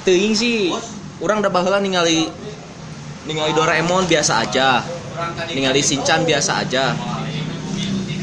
[0.00, 0.72] teuing sih
[1.20, 2.24] orang udah baheula ningali
[3.28, 4.80] ningali Doraemon biasa aja.
[5.52, 6.96] Ningali Shinchan biasa aja.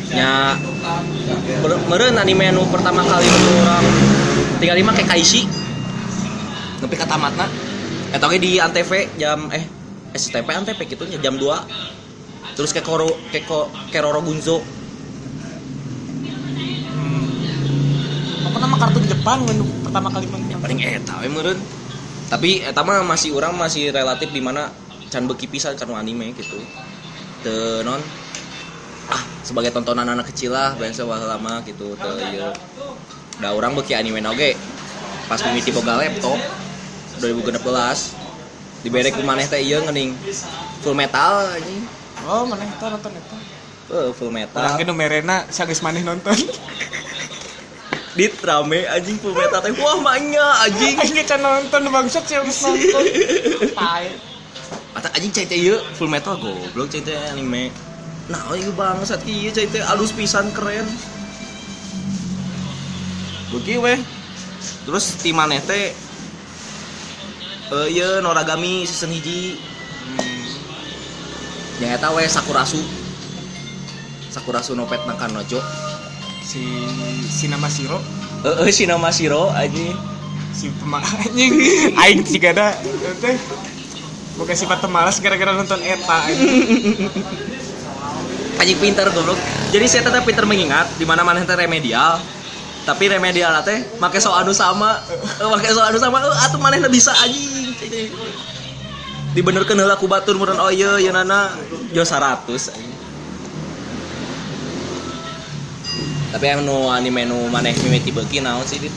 [0.09, 0.57] Nya
[1.61, 3.85] mere- meureun anime nu pertama kali orang.
[4.57, 5.45] Tinggal lima kayak Kaishi.
[6.81, 7.45] Nepi ka tamatna
[8.07, 9.67] eta ge di Antv jam eh
[10.15, 11.43] STP Antv gitu jam 2
[12.55, 14.63] terus kayak Koro kayak Ko- Keroro Gunzo.
[16.93, 17.27] Hmm.
[18.47, 20.43] Apa nama kartun Jepang menu pertama kali main?
[20.47, 21.59] yang paling eta we meureun
[22.27, 24.71] tapi eta mah masih orang masih relatif di mana
[25.11, 26.59] can beuki pisan can anime gitu.
[27.43, 27.99] Teu non?
[29.07, 32.51] Ah sebagai tontonan anak kecil lah biasa lama gitu teu ieu
[33.39, 34.59] da orang beuki anime oge
[35.31, 36.35] pas mimiti boga laptop
[37.23, 40.11] 2016 dibere ku maneh teh ieu ngeuning
[40.83, 41.87] full metal anjing
[42.25, 43.37] Oh, mana eta nonton eta?
[43.87, 46.35] Eh, full metal Orang ge merena sagis maneh nonton.
[48.17, 52.65] dit rame anjing full metal teh wah maknya anjing ge can nonton bangsat sih geus
[52.65, 53.03] nonton.
[53.77, 54.05] Tai.
[54.97, 57.69] Mata anjing cai teh ieu full metal goblok cai teh anime.
[58.27, 60.89] Nah, ieu bangsat ieu cai teh alus pisan keren.
[63.53, 64.01] Beuki weh.
[64.83, 65.93] Terus ti maneh teh
[67.71, 69.61] eh ieu Noragami season hiji.
[71.77, 72.81] Yang eta we Sakurasu.
[74.33, 75.61] Sakurasu no pet nang Kanojo.
[76.47, 76.63] Si
[77.27, 77.99] Sinama Shiro
[78.47, 80.17] Heeh, si nama Shiro anjing.
[80.57, 81.53] si pema anjing
[81.93, 82.67] aing juga ada
[83.21, 83.37] teh
[84.41, 87.13] bukan sifat pemalas gara-gara nonton eta anjing.
[88.57, 89.37] anjing pinter goblok
[89.69, 92.17] jadi saya tetap pinter mengingat di mana mana teh remedial
[92.89, 94.97] tapi remedial teh make so anu sama
[95.53, 97.69] make so anu sama eh, atuh manehna bisa anjing
[99.37, 101.53] dibenerkeun heula ku batur meureun oh ieu yeuna nana
[101.93, 102.97] jo 100 anjing.
[106.33, 108.09] Tapi anu anime nu maneh mimiti
[108.41, 108.93] naon sih dit?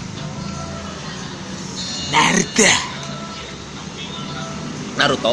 [2.08, 2.72] Naruto.
[4.96, 5.32] Naruto.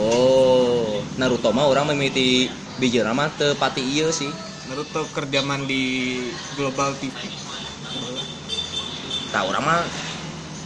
[0.00, 2.48] Oh Naruto mah orang mimiti
[2.80, 4.32] bijeuna mah teu pati ieu sih.
[4.72, 6.16] Naruto kerjaman di
[6.56, 7.14] Global TV
[9.30, 9.80] Tah orang mah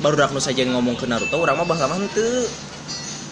[0.01, 1.99] baru dak nu saja ngomong ke Naruto orang mah bahasa mah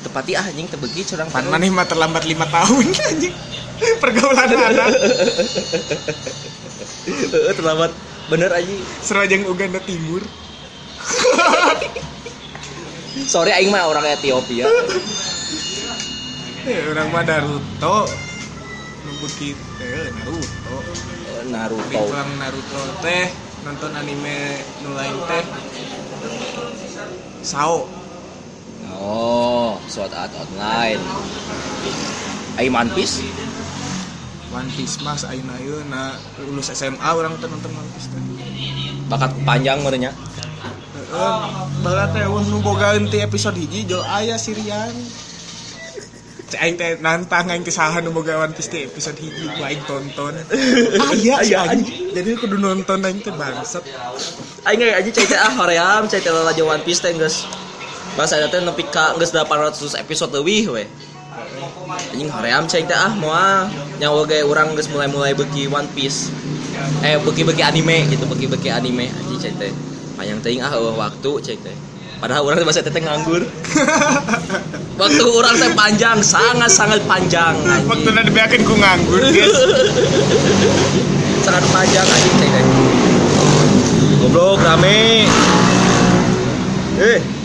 [0.02, 3.34] tepati ah anjing teu beuki curang pan maneh mah terlambat lima tahun anjing.
[4.02, 4.90] Pergaulan anak.
[7.06, 7.94] Heeh, terlambat.
[8.28, 10.22] Bener anjing serajang Uganda Timur.
[13.32, 14.66] Sorry aing mah orang Ethiopia
[16.68, 17.98] eh, orang mah Naruto.
[19.04, 20.76] Nu begitu eh, Naruto.
[20.84, 21.96] Eh, Naruto.
[21.96, 23.26] Pulang Naruto teh.
[23.64, 25.44] Nonton anime nu lain teh.
[27.40, 27.88] Sao
[28.98, 31.00] oh Sword Art Online.
[32.58, 33.22] Aing One Piece
[34.50, 35.22] One Piece mas.
[35.22, 38.22] Ayeuna ieu na lulus SMA orang nonton One Piece teh
[39.08, 40.12] bakat panjang merenya
[41.08, 41.40] Heeh,
[41.80, 44.92] baheula teh wah nu boga henti episode hiji jol aya sirian
[46.48, 49.84] Cek aing teh nantang aing saha nu boga One Piece teh episode hiji ku aing
[49.84, 50.32] tonton.
[51.12, 51.76] Aya Aya, aya
[52.16, 53.84] Jadi kudu nonton aing teh bangsat.
[54.64, 57.44] Aing aja cai teh ah hoream cai teh lalajo One Piece teh geus
[58.18, 60.84] Masa ada teh nepi ka geus 800 episode leuwih we.
[62.10, 63.70] Anjing hoream cai teh ah moal
[64.02, 66.34] nyawa ge urang geus mulai-mulai beuki One Piece.
[67.06, 69.72] Eh beuki-beuki anime gitu, beuki-beuki anime anjing cai teh.
[70.18, 71.76] Panjang teuing ah eueuh waktu cai teh.
[72.18, 73.46] Padahal urang teh masa teh teh nganggur.
[74.98, 77.54] Waktu urang teh panjang, sangat-sangat panjang
[77.86, 78.18] Waktu anjing.
[78.18, 79.54] na dibeakeun ku nganggur, guys.
[81.46, 82.64] Sangat panjang anjing cai teh.
[84.18, 85.30] Goblok rame.
[86.98, 87.37] Eh.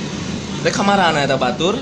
[0.64, 1.76] Rek kamarana eta batur?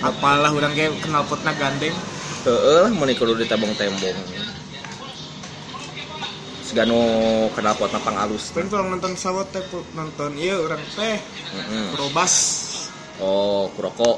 [0.00, 1.92] Apalah urang ge kenal potna gandeng.
[2.48, 4.16] Heeh, mun kudu ditembong-tembong.
[6.64, 7.00] Segano
[7.52, 8.48] kenal potna pangalus.
[8.56, 9.60] Kan kalau nonton sawat teh
[9.92, 11.20] nonton ieu urang teh
[11.52, 11.86] Heeh.
[11.92, 12.32] Probas.
[13.20, 14.16] Oh, kuroko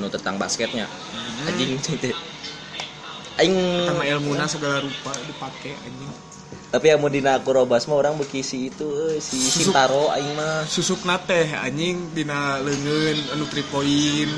[0.00, 0.88] nu tentang basketnya.
[1.44, 2.16] Anjing teh.
[3.36, 6.31] Aing Sama ilmuna segala rupa dipake anjing.
[6.72, 9.68] Tapi yang mau dina kurobas mah orang beki si itu euy, si Susuk.
[9.68, 10.64] Sintaro aing mah.
[10.64, 14.28] susukna teh anjing dina leungeun anu 3 poin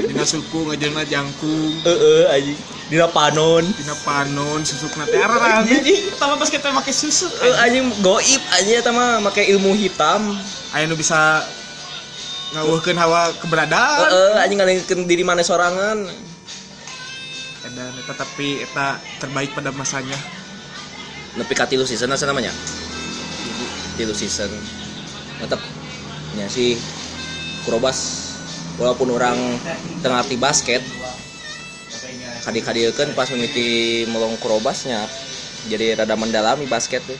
[0.00, 2.58] dina suku ngajelna jangkung Heeh, anjing.
[2.84, 3.66] Dina panon.
[3.66, 8.76] dina panon susukna teh arah anjing pertama pas kita make susuk Eh, anjing goib anjing
[8.76, 10.38] eta mah make ilmu hitam.
[10.70, 11.42] aya nu bisa
[12.52, 16.06] ngaweuhkeun hawa keberadaan Heeh, anjing ngalengkeun diri mana sorangan.
[17.64, 18.86] dan eta tapi eta
[19.18, 20.14] terbaik pada masanya
[21.34, 22.54] Nepi ka tilu season asa namanya?
[23.98, 24.50] Tilu season.
[25.42, 25.58] Tetep
[26.34, 26.78] nya sih
[27.62, 27.98] Kurobas
[28.76, 29.38] walaupun orang
[30.02, 30.82] tengah arti basket
[32.44, 35.06] kadi-kadiekeun pas mimiti melong Kurobasnya
[35.70, 37.16] jadi rada mendalami basket tuh.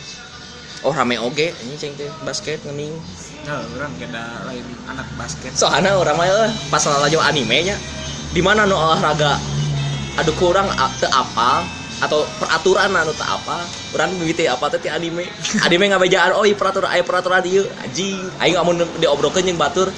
[0.85, 2.93] Oh rame oge ini ceng teh basket ngening.
[3.49, 7.77] nah orang keda lain anak basket Soalnya orang mah eh, pas lalajo animenya
[8.33, 9.37] di mana nu olahraga
[10.17, 11.65] aduh kurang a- teu apal
[12.05, 13.65] atau peraturan anu teu apa?
[13.97, 15.25] Orang mimiti apa ti anime?
[15.65, 17.65] Anime ngabejaan oh ieu peraturan aya peraturan ieu.
[17.81, 19.89] Anjing aing amun diobrolkeun jeung batur.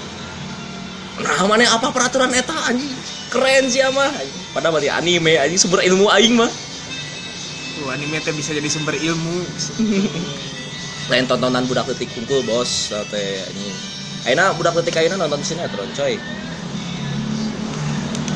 [1.16, 2.92] Nah mana apa peraturan eta anjing?
[3.32, 4.44] Keren sih mah anjing.
[4.52, 6.50] padahal mah ti anime anjing sumber ilmu aing mah.
[7.76, 9.36] Tuh, anime teh bisa jadi sumber ilmu.
[11.10, 13.76] Lain tontonan budak detik kumpul bos teh anjing.
[14.28, 16.20] Ayeuna budak detik ayeuna nonton sinetron coy.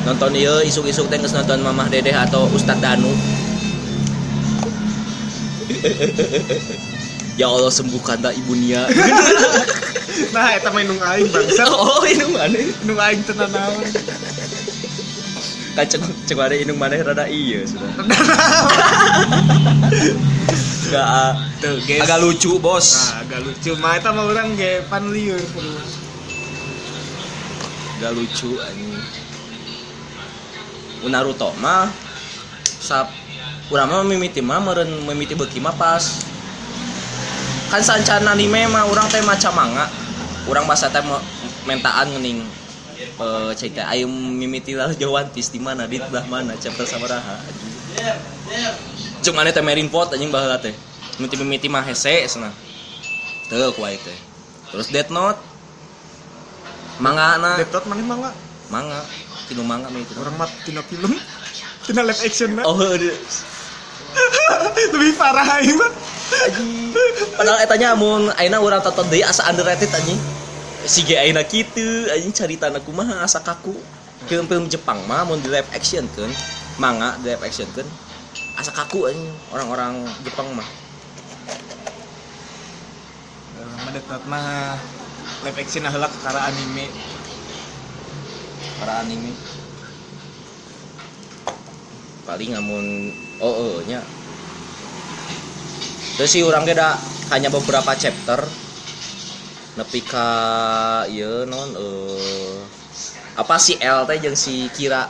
[0.01, 3.13] Nonton ieu isuk-isuk teh geus nonton Mamah Dedeh atau Ustadz Danu
[7.39, 8.85] Ya Allah sembuhkanlah ibu Nia.
[10.35, 12.59] Nah eta mah nu aing bangsat Oh ini mana?
[12.83, 13.79] Nu aing teu nanaon
[15.71, 17.87] Kan cek cek mana inung mana rada iya sudah.
[20.91, 21.31] Gak
[21.63, 23.15] tuh guys agak lucu bos.
[23.15, 23.71] Nah, agak lucu.
[23.79, 25.71] Mah eta mah urang ge pan lieur kudu.
[28.03, 28.99] Gak lucu anjing.
[31.07, 31.87] Naruto mah
[32.83, 33.07] sap
[33.71, 36.27] urang mah mimiti mah meureun mimiti beuki mah pas.
[37.71, 39.87] Kan sancan anime mah urang teh maca manga.
[40.45, 41.23] Urang basa teh me-
[41.63, 42.43] mentaan ngeuning
[43.21, 47.37] eh cek teh aya mimiti lah One Piece di mana di belah mana chapter sabaraha
[47.45, 47.73] anjing
[49.21, 50.73] cuma teh Marineford anjing baheula teh.
[51.21, 52.53] Mimiti mimiti mah hese cenah
[53.47, 54.17] teu ku aing teh.
[54.73, 55.39] Terus Death Note.
[56.97, 57.51] Manga na.
[57.61, 58.31] Death Note mana manga?
[58.73, 58.99] manga.
[59.45, 61.13] Tinu manga mimiti Orang mah tina film.
[61.85, 62.63] Tina live action na.
[62.65, 62.77] oh
[64.93, 65.91] Lebih parah aing mah.
[66.31, 66.67] Aji.
[67.35, 70.19] Padahal etanya mun aina urang tonton deui asa underrated anjing.
[70.87, 73.75] Sige aina kitu anjing caritana kumaha asa kaku.
[74.29, 76.29] Film-film Jepang mah mun di live action kan,
[76.77, 77.87] manga di live action kan
[78.59, 80.67] asa kaku anjing orang-orang Jepang mah.
[83.59, 84.77] Orang mah Death Note mah
[85.47, 86.85] live action heula karena anime.
[88.79, 89.33] Para anime.
[92.21, 92.85] Paling amun
[93.41, 93.99] oh oh nya.
[96.15, 96.95] Terus sih urang ge da
[97.33, 98.45] hanya beberapa chapter.
[99.75, 100.27] Nepi ka
[101.09, 102.59] ieu non eh
[103.39, 105.09] apa si L teh jeung si Kira?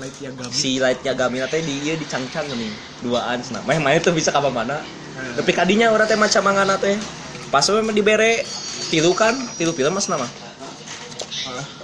[0.00, 0.50] Light Yagami.
[0.54, 2.72] si Light Yagami teh di ieu dicangcang nih
[3.04, 4.80] duaan cenah meh mah itu bisa ka mana?
[5.36, 6.96] Tapi kadinya urang teh maca mangana teh.
[7.52, 8.40] Pas we dibere
[8.88, 9.36] tilu kan?
[9.58, 10.26] Tilu film mas nama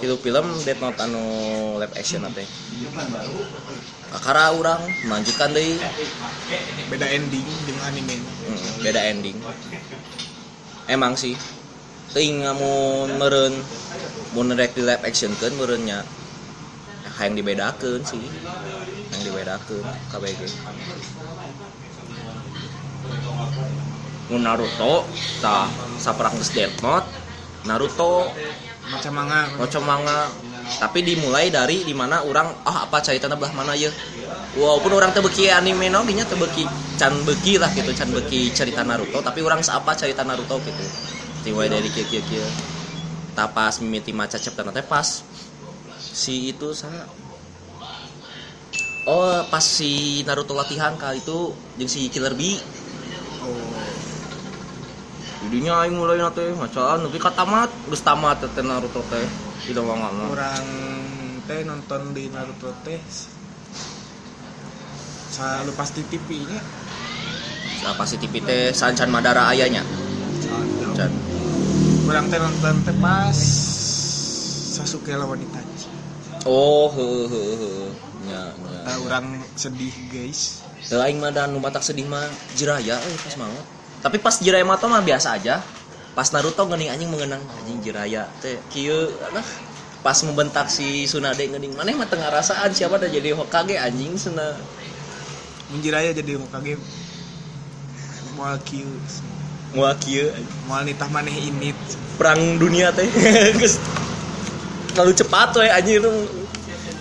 [0.01, 1.23] tilu film Death Note anu
[1.77, 2.49] live action teh
[4.11, 5.79] akara urang melanjutkan deui.
[6.91, 8.17] Beda ending dengan anime.
[8.19, 9.37] Hmm, beda ending.
[10.91, 11.39] Emang sih.
[12.11, 13.55] Teuing ngamun meureun
[14.35, 16.03] mun rek di live action kan meureunnya
[17.19, 18.23] hayang dibedakeun sih.
[19.15, 20.41] Yang dibedakeun KBG
[24.31, 25.03] mun Naruto
[25.43, 25.67] tah
[25.99, 27.07] saperang geus Death Note.
[27.67, 28.31] Naruto.
[28.87, 29.43] Macam manga.
[29.59, 30.19] Moco manga
[30.79, 33.91] tapi dimulai dari di mana orang ah apa ceritanya belah mana ya?
[34.55, 39.19] Walaupun orang tebeki anime no dinya tebeki can beki lah gitu can beki cerita Naruto
[39.25, 40.85] tapi orang seapa cerita Naruto gitu.
[41.43, 42.47] Dimulai dari kia kia kia.
[43.35, 45.23] Tapas mimiti maca cepet teh pas
[45.99, 47.07] si itu sana
[49.07, 52.59] oh pas si Naruto latihan kali itu jeung si Killer Bee.
[53.43, 53.75] Oh.
[55.47, 60.31] Jadinya aing mulai nate macaan tapi katamat geus tamat teh Naruto teh tidak mah.
[60.33, 60.67] orang
[61.45, 63.01] teh nonton di Naruto teh
[65.31, 66.61] selalu pasti TV nya
[67.81, 69.81] Nah, pasti TV teh sancan Madara ayahnya.
[70.93, 71.09] Can.
[72.13, 73.39] orang teh nonton teh pas
[74.77, 75.89] Sasuke lawan Itachi
[76.45, 77.89] Oh, heuh heuh.
[78.29, 78.81] Nya, nya.
[78.85, 80.61] Nah, orang sedih guys
[80.99, 82.27] aing mah dan nu sedih mah
[82.59, 83.65] Jiraya euy pas banget.
[84.01, 85.63] Tapi pas Jiraya mah mah biasa aja.
[86.15, 89.47] Pas Naruto geuning anjing mengenang anjing Jiraya teh kieu aduh
[90.01, 94.59] pas membentak si Tsunade geuning maneh mah tengah rasaan siapa dah jadi Hokage anjing Suna
[95.71, 96.75] Menjiraya jadi Hokage.
[98.35, 98.91] Moal kieu.
[99.71, 100.27] Moal kieu.
[100.35, 100.59] Anjing.
[100.67, 101.79] moal nitah maneh init.
[102.19, 103.07] Perang dunia teh.
[103.59, 103.79] Geus.
[104.91, 106.03] Terlalu cepat we anjir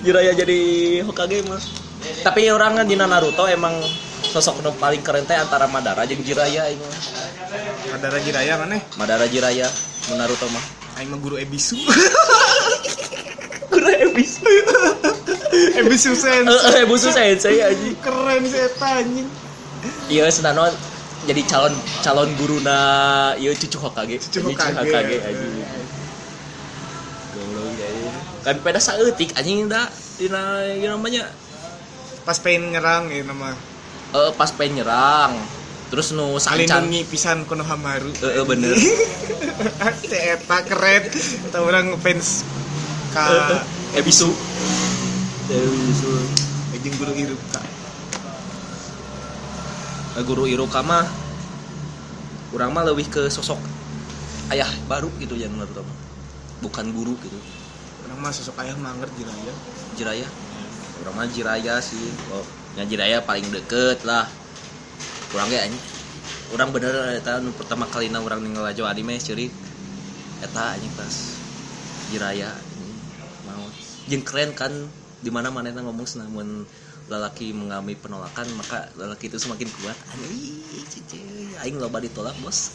[0.05, 0.61] Jiraya jadi
[1.01, 1.57] Hokage mah.
[2.21, 3.73] Tapi orang di Naruto emang
[4.27, 6.83] sosok nu paling keren teh antara Madara jeung Jiraya ini
[7.89, 9.67] Madara Jiraya maneh Madara Jiraya
[10.11, 10.63] nu Naruto mah.
[10.99, 11.79] Aing mah guru Ebisu.
[13.69, 14.41] Guru ebis
[15.77, 17.95] Ebisu sen eh eh busu sensei anjing.
[18.01, 19.27] Keren sih eta anjing.
[20.09, 20.67] Iya senano
[21.29, 22.79] jadi calon calon guruna
[23.37, 24.17] iya cucu Hokage.
[24.17, 24.73] Cucu Hokage.
[24.73, 25.53] Hokage anjing.
[27.37, 28.13] Goblok, anjing.
[28.41, 29.85] kan pada saeutik anjing da
[30.17, 31.29] dina ieu namanya.
[32.25, 33.53] Pas pengen nyerang ya nama
[34.09, 35.37] eh pas pengen nyerang
[35.89, 36.85] terus nu sancan.
[36.85, 38.77] Alindungi pisan Konohamaru eh eh, bener.
[40.11, 41.03] Teh eta keren.
[41.49, 42.45] Eta orang fans
[43.13, 43.25] ka
[43.97, 44.29] eh bisu
[45.49, 46.11] eh bisu.
[46.79, 47.61] Jeung guru Iruka.
[50.23, 51.05] Guru Iruka mah
[52.49, 53.61] kurang mah lebih ke sosok
[54.49, 55.97] ayah baru gitu yang Naruto mah
[56.65, 57.37] bukan guru gitu.
[58.09, 59.53] Orang mah sosok ayah manger Jiraya
[59.93, 60.27] Jiraya
[61.05, 62.09] orang mah Jiraya sih.
[62.33, 64.27] Oh yang Jiraya paling deket lah.
[65.33, 65.81] Kurang ya anjing.
[66.49, 69.49] Orang bener eta nu pertama kali na orang ninggal anime ciri
[70.41, 71.13] eta anjing pas
[72.09, 72.49] Jiraya
[73.45, 73.65] mau.
[74.09, 74.73] Jeung keren kan
[75.21, 76.65] di mana mana ngomong namun
[77.09, 79.97] lelaki mengalami penolakan maka lelaki itu semakin kuat.
[80.13, 82.73] Anjing aing loba ditolak bos.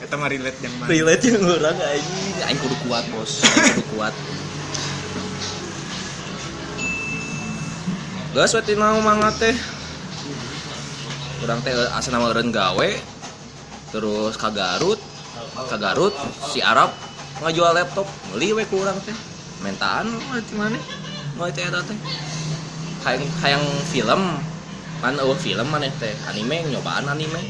[0.00, 0.88] Eta mah relate yang mana?
[0.88, 2.36] Relate yang orang anjing.
[2.48, 3.44] Aing kudu kuat bos.
[3.44, 4.14] Aing kudu kuat
[8.30, 9.50] Gas weti mau mangga teh.
[11.42, 12.90] Urang teh asa nama eureun gawe
[13.90, 15.02] terus ka Garut
[15.66, 16.14] ka Garut
[16.46, 16.94] si Arab
[17.42, 19.16] ngajual laptop beli we ku urang teh.
[19.66, 20.14] Mentaan
[20.46, 20.78] di mana
[21.34, 21.98] mau teh eta teh.
[23.02, 24.22] Hayang hayang film
[25.02, 26.14] kan eueuh film maneh teh.
[26.30, 27.42] Anime nyobaan anime.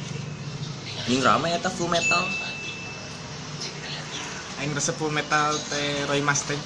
[1.12, 2.24] Ning rame eta full metal.
[4.64, 6.60] Aing resep full metal teh Roy Mustang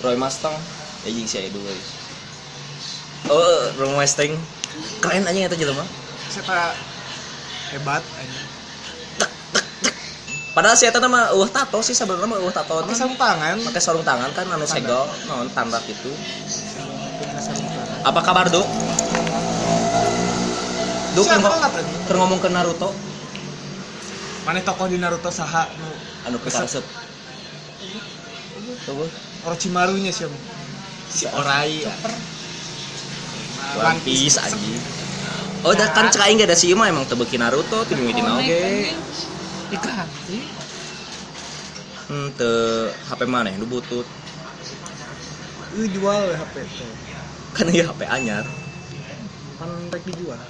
[0.00, 0.56] Roy Mustang
[1.04, 1.99] ya jeung si Edu euy.
[3.26, 4.32] Oh, Roy Mustang.
[5.00, 5.84] Keren aja eta jelema.
[6.30, 6.70] saya
[7.74, 8.46] hebat anjing
[10.50, 12.78] Padahal si eta mah eueuh tato sih sebenarnya mah eueuh tato.
[12.80, 16.10] pakai sarung tangan Pakai sarung tangan kan anu segel, naon tandak itu.
[18.00, 18.62] Apa kabar, Duk?
[21.12, 21.90] Duk keur Siapa ngo- lah, tadi?
[22.06, 22.90] keur ngomong ke Naruto
[24.40, 25.90] mana tokoh di Naruto saha nu
[26.24, 26.38] anu.
[28.80, 29.04] Coba.
[29.42, 30.32] Orochimaru nya siapa
[31.10, 31.92] si Orai ya.
[33.78, 34.80] One Piece anjing.
[35.60, 37.04] Oh, dah kan cek aing gak ada si Ima emang?
[37.04, 38.96] Tebeki Naruto mimiti oge.
[39.70, 40.38] diganti.
[42.10, 44.02] Hmm, teu HP maneh nu butut.
[45.78, 46.90] Ih jual we HP teh
[47.54, 48.42] Kan ieu HP anyar.
[49.60, 50.40] kan rek dijual.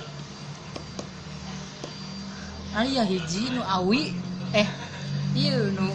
[2.73, 4.15] Aya hiji nu awi.
[4.55, 4.69] Eh
[5.35, 5.91] iya nu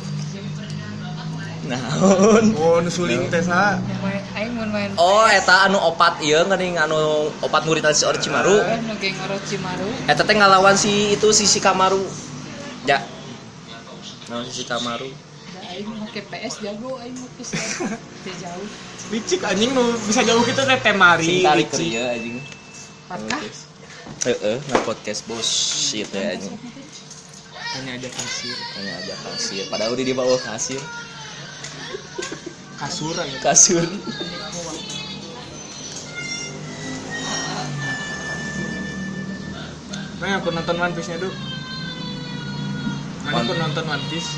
[1.65, 2.45] Naon?
[2.61, 6.77] oh suling teh sa nu main aing mun main Oh, eta anu opat ieu geuning
[6.77, 8.05] anu opat murid si.
[8.05, 8.13] Eh,
[9.01, 12.01] geng Orochimaru Eta teh ngalawan si itu si Shikamaru.
[12.85, 13.01] Ya.
[14.29, 15.09] Nah, si Shikamaru.
[15.55, 18.67] da aing make PS jago aing make PS jauh
[19.13, 22.37] licik anjing nu bisa jauh gitu teh temari Sing tarik ieu anjing.
[23.05, 23.41] Patkah?
[24.25, 25.45] Heeh, na podcast bos
[25.89, 26.53] shit ya anjing.
[27.75, 29.63] hanya aja kasir Hanya aja kasir.
[29.67, 30.79] Padahal udah di bawah kasir.
[32.85, 33.37] Kasur aja.
[33.41, 33.81] Kasur.
[40.21, 41.33] Nah, aku nonton One Piece nya dulu.
[43.25, 44.31] Mana aku nonton One Piece?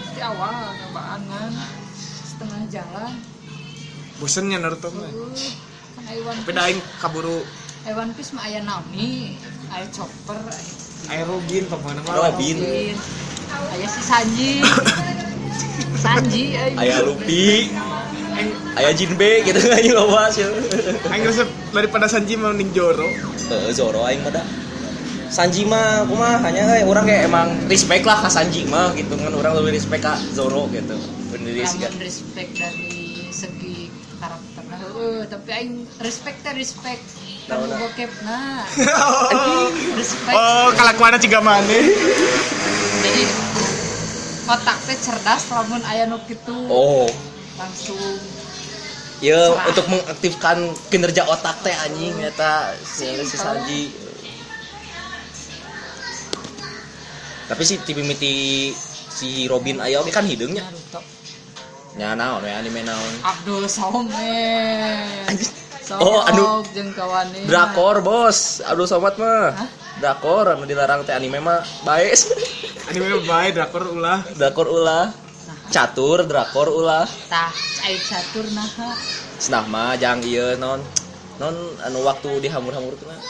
[0.00, 1.52] Pasti awal nyobaan kan.
[2.24, 3.12] Setengah jalan.
[4.16, 5.12] Bosennya Naruto mah.
[6.32, 7.44] Tapi Piece dah aing kaburu
[7.88, 9.36] One Piece mah aya Nami
[9.68, 10.40] aya Chopper.
[11.10, 12.56] Aya air Robin ke mana mana Robin.
[13.70, 14.52] Aya si Sanji
[15.94, 17.70] Sanji aya aya Luffy
[18.32, 18.50] Aing
[18.80, 20.44] aya Jinbe gitu aing loba sih
[21.12, 23.04] aing resep daripada Sanji mau ning Joro.
[23.52, 24.46] Heeh, Zoro aing mah dah.
[25.32, 29.32] Sanji mah kumaha hanya kayak orang kayak emang respect lah ke Sanji mah gitu kan
[29.32, 30.96] orang lebih respect ke Zoro gitu.
[31.32, 31.92] Bener sih kan.
[32.00, 37.04] Respect dari segi karakter nah heueuh, tapi aing respect teh respect
[37.42, 37.74] Nah, nah.
[37.74, 38.62] bokep nah
[39.98, 41.90] respect oh, kalakuannya ciga maneh.
[43.02, 43.24] Jadi
[44.46, 46.54] otak teh cerdas lamun aya nu kitu.
[46.70, 47.10] Oh,
[47.58, 47.98] langsung.
[49.22, 53.82] Ya untuk mengaktifkan kinerja otak teh anjing eta si, si Sanji.
[57.46, 58.34] Tapi si tipi miti
[59.12, 60.66] si Robin aya oke kan hidungnya.
[61.98, 62.16] Nya.
[62.16, 63.12] Naon we anime naon.
[63.22, 64.08] Abdul Somad
[66.00, 67.44] Oh, anu- jeung kawane.
[67.44, 69.52] Drakor bos, aduh somat mah.
[69.52, 69.81] Hah?
[70.02, 72.10] Drakor anu dilarang teh anime mah bae.
[72.90, 74.18] Anime bae drakor ulah.
[74.34, 75.14] drakor ulah.
[75.70, 77.06] Catur drakor ulah.
[77.30, 77.54] tah
[77.86, 78.98] ai catur naha
[79.38, 80.82] Senah mah jang ieu non
[81.38, 81.54] non
[81.86, 83.20] anu waktu dihamur-hamur mah.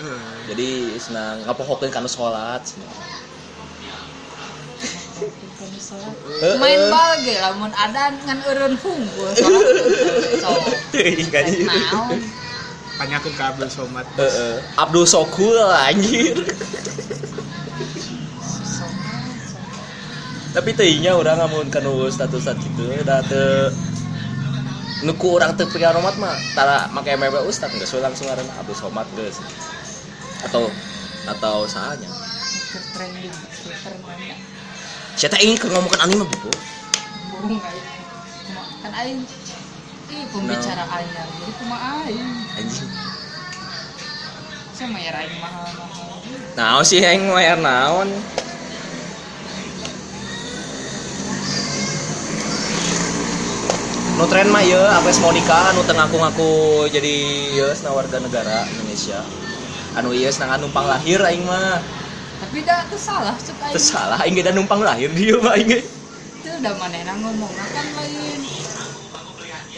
[0.00, 2.64] Eh, Jadi senang ngapohokeun kana salat.
[6.24, 6.56] Heeh.
[6.58, 9.30] main bal ge lamun ada ngan eureun hunggul
[10.42, 10.50] so
[10.90, 11.30] Teuing
[12.94, 13.06] kan.
[13.06, 14.06] Tanyakeun ka Abdul Somad.
[14.14, 14.56] Heeh.
[14.78, 16.38] Abdul Sokul anjir.
[20.54, 23.74] Tapi teuingnya urang amun kanu status gitu da teu
[25.02, 28.78] nuku urang teu pikiran romat mah tara make meme ustad geus we langsung ngaranna Abdul
[28.78, 29.42] Somad geus.
[30.46, 30.70] Atau
[31.26, 32.06] atau saanya.
[32.06, 34.36] Mikir trending Twitter mana
[35.14, 36.50] Saya teh ingin ngomongin anime bu.
[38.84, 39.24] kan aing
[40.14, 42.90] ih pembicara anyar jadi kumaha aing Anjing.
[44.74, 46.14] saya mayar aing mahal-mahal
[46.54, 48.06] Nah, sih yang mayar naon?
[54.14, 57.14] Nu tren mah ieu Agnes Monica anu teu ngaku-ngaku jadi
[57.58, 59.18] ieu warga negara Indonesia.
[59.98, 61.82] Anu ieu senang numpang lahir aing mah.
[62.34, 65.42] tapi dah tuh salah cek aing Teu salah aing ge da numpang lahir di ieu
[65.42, 65.80] mah aing ge.
[65.82, 68.53] itu udah manehna ngomong kan lain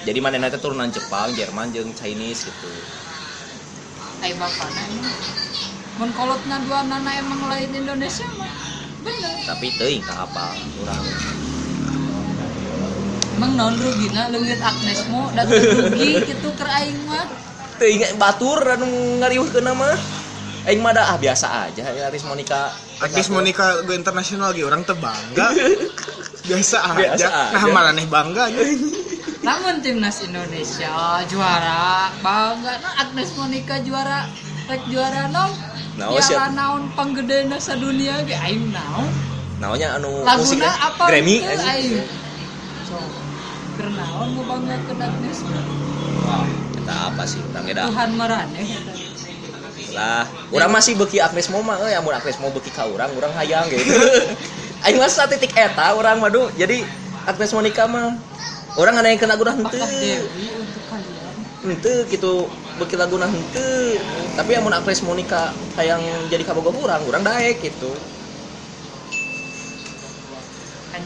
[0.07, 2.70] Jadi manehna teh turunan Jepang, Jerman jeung Chinese gitu.
[4.22, 5.12] ai bapana ini
[6.00, 8.48] mun kolotna dua nana emang lain Indonesia mah
[9.04, 11.04] bener Tapi teuing ka apa urang.
[13.36, 17.26] emang non rugina leungit Agnes mo dan rugi gitu keur aing mah
[17.76, 18.88] Teuing batur anu
[19.20, 19.96] ngarieuhkeun mah.
[20.64, 22.72] Aing mah ah biasa aja ya Aris Monica.
[23.04, 24.96] Agnes Monica go internasional ge orang teu
[26.47, 26.55] bangga.
[26.55, 26.94] Biasa aja.
[26.97, 27.72] Biasa Nah, aja.
[27.72, 28.44] malah nih bangga
[29.42, 32.11] namun timnas Indonesia juara.
[32.18, 32.72] Bangga.
[32.80, 34.26] Nah Agnes Monica juara.
[34.66, 35.55] Rek juara naon
[35.94, 36.51] Naon, piala siap.
[36.53, 39.07] naon panggedena sadunia ge aing naon?
[39.57, 42.03] Naonnya anu laguna musiknya apa Grammy gitu, aing.
[42.82, 42.99] so
[43.78, 45.38] keur naon mau bangga ke Agnes?
[46.76, 48.92] Eta apa sih da Tuhan maraneh eta.
[49.94, 53.30] lah urang masih beki Agnes mau mah euy amun Agnes mau beki ka urang urang
[53.32, 53.86] hayang gitu
[54.85, 56.85] aing mah titik eta urang madu jadi
[57.24, 58.12] Agnes Monica mah
[58.77, 60.22] orang ada yang kena guna kalian?
[61.66, 62.47] Henteu gitu
[62.79, 63.99] beki laguna henteu.
[64.37, 67.91] Tapi amun Agnes Monica hayang jadi kaboga urang urang daek gitu.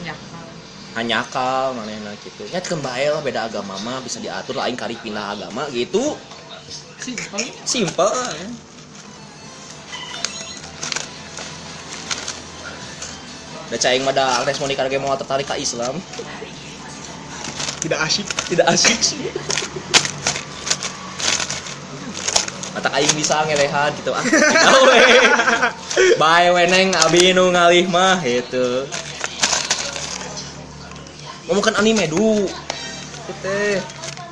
[0.04, 0.44] Yakal
[0.94, 2.44] hanyakal manehna gitu.
[2.50, 6.18] Kan bae lah beda agama mah bisa diatur lain kali pindah agama gitu.
[7.00, 8.12] Simpel simple
[13.70, 16.02] Da caing mah da Agnes Monica lagi mau tertarik ke Islam.
[17.80, 18.26] Tidak asyik.
[18.50, 19.30] tidak asik sih
[22.80, 24.14] mata aing bisa ngelehan gitu.
[24.14, 24.24] Ah
[26.16, 26.94] bae we neng.
[26.96, 28.86] Abi nu ngalih mah gitu.
[31.44, 32.46] Ngomongkan anime du.
[33.44, 33.78] Teh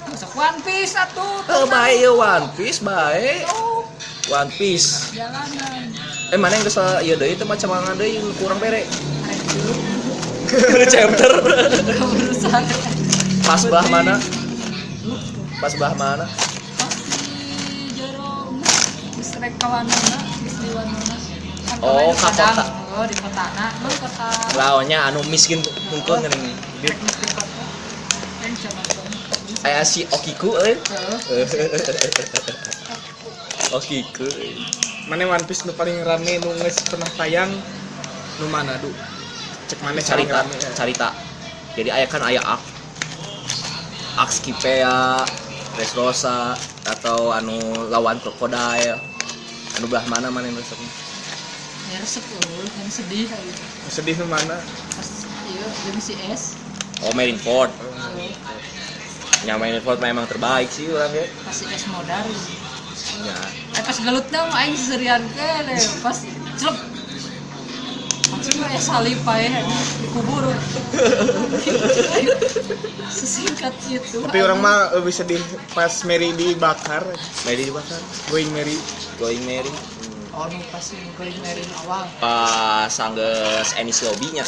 [0.08, 1.44] masuk One Piece satu.
[1.44, 3.44] Eh bae ya One Piece bae.
[3.52, 3.84] Oh,
[4.32, 5.12] One Piece.
[5.12, 5.92] Jalanan
[6.28, 8.84] eh mana yang geus ieu deui teh macam mana deui kurang bere.
[8.86, 9.17] Aduh,
[10.88, 11.32] chapter.
[13.44, 14.14] Pas belah mana?
[15.60, 16.26] Pas belah mana?
[21.78, 22.66] Oh, ka kota.
[22.98, 24.26] oh, di kota nah lu kota.
[24.58, 25.62] Lawannya anu miskin
[25.94, 26.32] mungkin kan
[26.82, 26.90] di
[29.62, 30.74] kayak si Okiku eh.
[30.74, 31.16] Heeh.
[33.78, 34.26] Okiku
[35.06, 37.50] mana One Piece nu paling rame nu geus pernah tayang?
[38.42, 38.90] Nu mana du
[39.68, 40.70] cek mana carita ya.
[40.72, 41.08] carita
[41.76, 42.62] jadi ayah kan ayah ak
[44.18, 45.22] ak skipea
[45.78, 46.58] Dressrosa
[46.90, 47.54] atau anu
[47.86, 48.98] lawan krokodil.
[49.78, 50.74] Anu belah mana mana yang resep?
[51.94, 53.54] Ya resep yang sedih kali.
[53.86, 54.58] Sedih nu mana?
[54.98, 55.08] Pas
[55.46, 56.58] iya si S.
[57.06, 57.70] Oh Marineford.
[57.70, 58.34] Heeh.
[59.46, 61.30] ya Marineford memang terbaik sih orang ya.
[61.46, 62.26] Pas si S modar
[63.22, 63.38] ya.
[63.78, 66.18] Eh pas gelut mah aing seserian ke deh pas
[66.58, 66.97] celep
[68.38, 69.66] langsung kayak salib aja
[69.98, 70.46] dikubur.
[73.18, 74.22] Sesingkat itu.
[74.22, 75.42] Tapi orang mah lebih sedih
[75.74, 77.02] pas Mary dibakar.
[77.42, 77.98] Mary dibakar?
[78.30, 78.78] Going Mary.
[79.18, 79.74] Going Mary.
[80.38, 82.06] Oh pas gue merin awal.
[82.22, 84.46] Pas sanggeus Ennis Lobby nya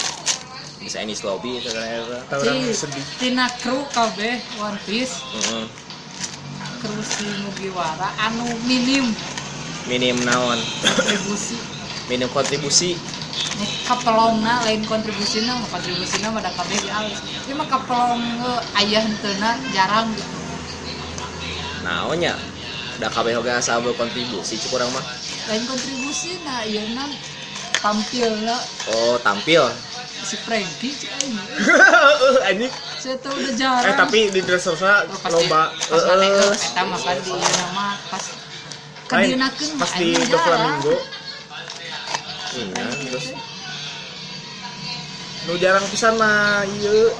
[0.78, 3.05] bisa Ennis Lobby itu kan ya Tahu orang sedih.
[3.18, 5.18] Tina kru kabeh One Piece.
[5.34, 5.66] Heeh.
[6.78, 9.11] kru si Mugiwara anu minim.
[9.91, 10.62] Minim naon?
[10.95, 11.59] Kontribusi.
[12.07, 12.95] Minim kontribusi
[13.84, 19.59] kapelongna lain kontribusina mah kontribusina pada kabeh di alis ieu mah kapelong eh, ayah henteuna
[19.74, 20.38] jarang gitu.
[21.82, 22.38] Naonnya
[23.01, 25.05] da kabeh oge asa berkontribusi cuk urang mah?
[25.49, 27.11] Lain kontribusi nah iya nan
[27.80, 28.61] tampil lah
[28.95, 29.66] oh tampil?
[30.20, 31.32] Si Frankie cik aing.
[32.53, 32.72] anjing.
[33.01, 33.88] Saya tahu udah jarang.
[33.88, 37.86] Eh tapi di Dressrosa pas loba di, pas mana Eh, eta mah kan di nama
[38.12, 38.24] pas
[39.09, 40.95] kadinakeun pas di Flamingo
[42.57, 43.26] iya terus
[45.48, 47.11] nu jarang pisan mah ieu.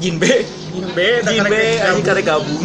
[0.00, 2.64] Jinbe Jinbe Jinbe anjing karek gabung.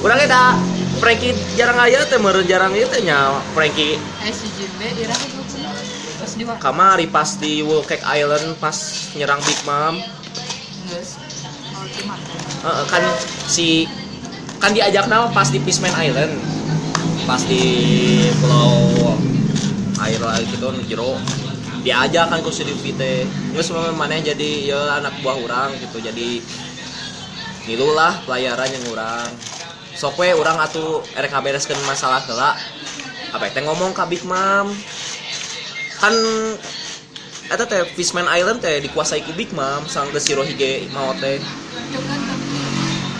[0.00, 0.56] Urang eta
[0.96, 4.00] Frankie jarang aya teh meureun jarang ieu teh nya Frankie.
[4.24, 5.40] Eh si Jinbe irah itu
[6.16, 8.76] pas di mana kamari pas di Wool Cake Island pas
[9.12, 10.00] nyerang Big Mom.
[10.88, 11.20] Geus
[12.88, 13.04] kan
[13.44, 13.84] si
[14.56, 16.32] kan diajak nama pas di Fishman Island
[17.26, 17.66] pas di
[18.38, 19.18] pulau
[19.98, 21.18] air lagi gitu jero
[21.82, 23.26] diajak kan ku si Livi teh.
[23.50, 25.98] Terus mana mana jadi ya anak buah orang gitu.
[25.98, 26.38] Jadi
[27.66, 29.26] ngilu lah pelayaran yang orang
[29.98, 32.54] sok orang atuh erek bereskeun masalah heula.
[33.34, 34.70] Apa teh ngomong ka Big Mom
[35.98, 36.14] kan
[37.50, 41.42] eta teh Fishman Island teh dikuasai ku Big Mom sang si Rohige mau teh.
[41.42, 42.40] Kan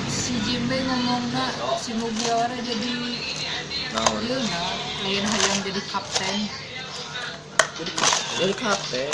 [0.06, 1.50] si Jinbe ngomongna
[1.82, 2.90] si Mugiwara jadi
[3.96, 4.72] naon ieu nah
[5.06, 6.36] lain hayang jadi kapten.
[8.36, 9.08] Jadi kapten.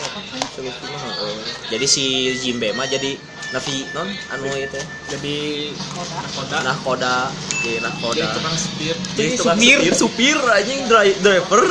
[0.54, 1.36] Sulit mah, heeh.
[1.70, 3.14] jadi si Jimbe mah jadi
[3.52, 4.08] Navi non?
[4.32, 4.80] Anu itu?
[5.12, 5.36] Jadi
[5.92, 7.16] koda koda nah koda
[7.60, 9.78] jadi nah koda jadi tukang setir jadi tukang supir.
[9.92, 11.62] supir anjing dri- driver.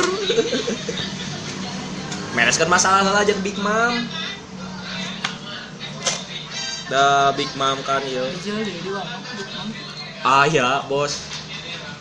[2.32, 4.06] Mereskan masalah lah jeung Big Mom.
[6.88, 8.62] Da Big Mom kan ya mana
[9.36, 9.66] bukan
[10.22, 11.18] ah ya bos.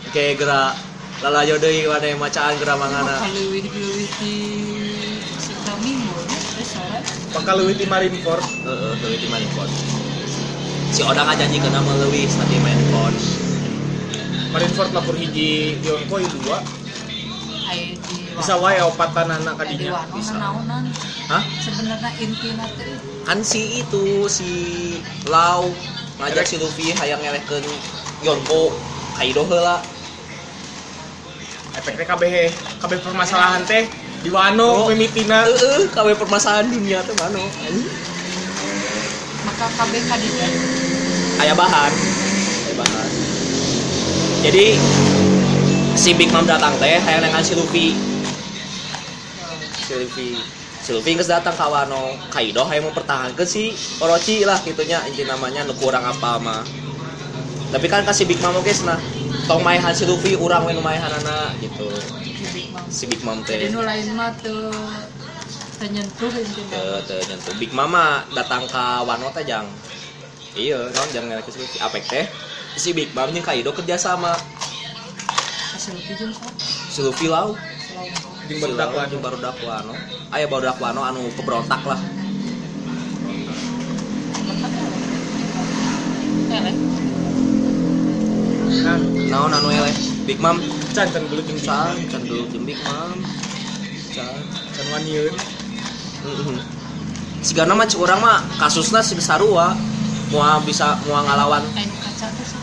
[0.07, 0.90] Oke gerak
[1.21, 4.33] lala deui wadai macaan gerak mangana Kalau lebih di
[5.37, 9.71] si Flamingo ya Marineford Heeh, leuwih di Marineford.
[10.91, 13.17] Si Oda ngajanji kena leuwih nanti Marineford.
[14.49, 16.59] Marineford lapor hiji Yonko dua
[18.31, 20.35] bisa wae opatan anak kadinya bisa.
[21.29, 21.43] Hah?
[21.61, 24.49] sebenarnya intina teh Kan si itu si
[25.29, 25.69] Lau
[26.19, 27.63] ngajak si Luffy hayang ngelehkeun
[28.25, 28.73] Yonko
[29.15, 30.00] Kaido heula.
[31.77, 32.51] Efeknya kabeh
[32.83, 33.87] kabeh permasalahan teh
[34.21, 34.87] di Wano Oh.
[34.91, 37.41] mimitina Heeh, kawe permasalahan dunia teh mano.
[39.41, 40.47] maka kabeh kadinya
[41.41, 41.89] Aya bahan.
[42.69, 43.09] Aya bahan.
[44.45, 44.77] Jadi
[45.97, 47.97] si Big Mom datang teh hayang nengan si Luffy.
[49.81, 50.37] Si Luffy
[50.81, 55.61] si Luffy geus datang ka Wano Kaido hayang mempertahankan si Orochi lah gitunya inti namanya
[55.61, 56.61] nu kurang apa mah
[57.71, 58.99] tapi kan kasih Big Mom oke nah
[59.47, 61.87] tong maehan si Luffy urang we nu maehanana gitu.
[62.19, 64.75] Di Big Mom si Big Mom jadi teh nu lain mah tuh
[65.79, 67.55] tenyentuh intina Teu teu nyentuh.
[67.57, 69.65] Big Mama datang ka Wano teh jang.
[70.53, 71.79] Iya non jang ngelak si Luffy.
[71.79, 72.25] Apek teh
[72.75, 74.35] si Big Mom jeung Kaido kerja sama.
[75.71, 76.35] Hasil jeung
[76.91, 77.55] si Luffy lau.
[78.51, 79.07] Jeung Si barudak Lau Wano.
[79.07, 79.95] jeung barudak Wano
[80.35, 82.01] aya barudak Wano anu pemberontak lah
[86.51, 86.75] elek
[88.83, 88.99] nah
[89.31, 89.95] naon anu eleh
[90.27, 90.59] Big Mom?
[90.91, 93.15] Can can dulu jeung can can dulu jeung Big Mom.
[94.11, 94.43] Can
[94.75, 95.33] can wanyeun
[97.41, 99.73] Sigana mah cik urang mah kasusna si sarua
[100.29, 101.63] mua bisa mua ngalawan.
[101.73, 102.59] Aing kaca sih.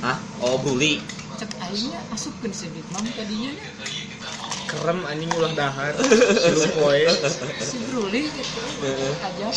[0.00, 0.16] Hah?
[0.40, 1.02] Oh bully.
[1.36, 3.52] Cek aingnya asupkeun si Big Mom tadinya.
[3.52, 3.68] Nya
[4.68, 5.92] Kerem anjing ulah dahar.
[6.56, 7.02] Lu poe.
[7.60, 8.60] si Bruli gitu.
[8.84, 9.12] Heeh.
[9.16, 9.48] aja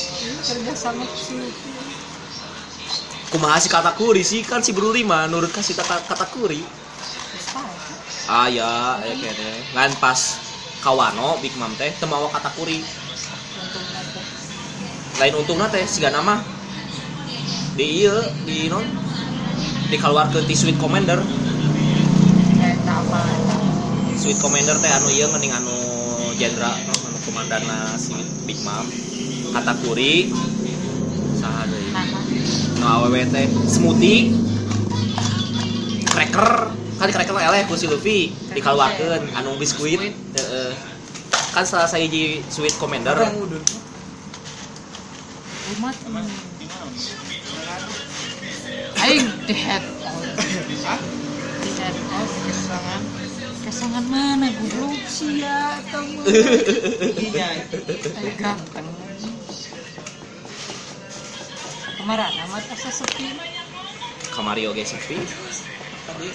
[0.44, 1.38] kerja sama si
[3.32, 6.68] kumaha si katakuri sih kan si Bruli mah nurut kasih kata katakuri
[8.28, 10.38] ah ya ya kayaknya ngan pas
[10.84, 14.00] kawano Big Mom teh teu mawa katakuri untungnya
[15.20, 16.44] lain untungna teh siga nama
[17.80, 18.84] di ieu di non
[19.92, 21.20] dikeluarkeun ti Sweet Commander.
[21.20, 23.22] Kayak tak apa
[24.20, 25.78] Sweet Commander teh anu ieu ngening anu
[26.36, 28.88] jenderal no, anu komandanna si Big Mom
[29.56, 30.32] katakuri
[31.40, 32.11] saha deui
[32.82, 34.34] nah no awewe teh smoothie.
[36.12, 36.74] Cracker.
[37.02, 39.98] Kan cracker eleh ku si Luffy dikeluarkeun anu biskuit.
[39.98, 40.14] Biskuit.
[40.38, 40.72] heeh.
[41.52, 43.18] Kan salah sahiji Sweet Commander.
[45.78, 45.96] Umat.
[49.02, 49.84] Aing di head
[51.62, 53.02] di head out kesangan.
[53.62, 54.98] Kesangan mana goblok
[55.38, 56.06] ya atau
[57.18, 57.50] Iya.
[58.38, 59.11] ganteng
[62.02, 63.30] kemarin amat asa sepi
[64.34, 65.22] kamari oge sepi
[66.10, 66.30] tadi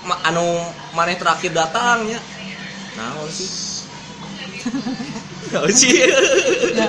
[0.00, 0.56] Ma, anu
[0.96, 2.16] maneh terakhir datang ya.
[2.96, 3.84] Naon sih?
[5.52, 5.92] Naon sih?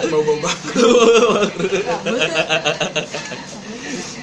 [0.07, 0.55] Bau-bau bak.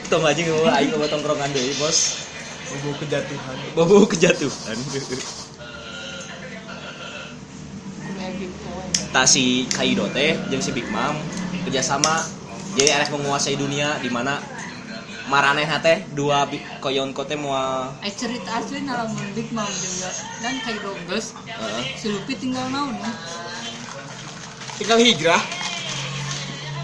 [0.08, 2.32] tong aja ngomong aing ke tongkrongan deui bos.
[2.72, 3.56] Bau kejatuhan.
[3.76, 4.76] bobo kejatuhan.
[8.08, 8.72] Kuliah gitu
[9.08, 11.20] tak si Kaido teh jeung si Big Mom.
[11.68, 12.37] Kerjasama
[12.78, 14.38] jadi arek menguasai dunia di mana
[15.26, 16.46] maraneh teh dua
[16.78, 20.10] koyon kote moal Ay cerita asli nalang Big Mom juga.
[20.38, 21.84] Dan kayak Douglas heeh.
[21.98, 23.10] si Luffy tinggal naon ya
[24.78, 25.42] Tinggal hijrah.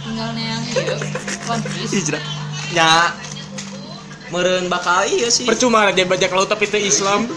[0.03, 0.99] tinggal neang iya.
[1.47, 1.95] One Piece.
[1.95, 2.23] Hijrah.
[2.75, 3.15] Nya
[4.35, 5.47] meureun bakal ieu sih.
[5.47, 7.31] Percuma dia bajak laut tapi itu Islam.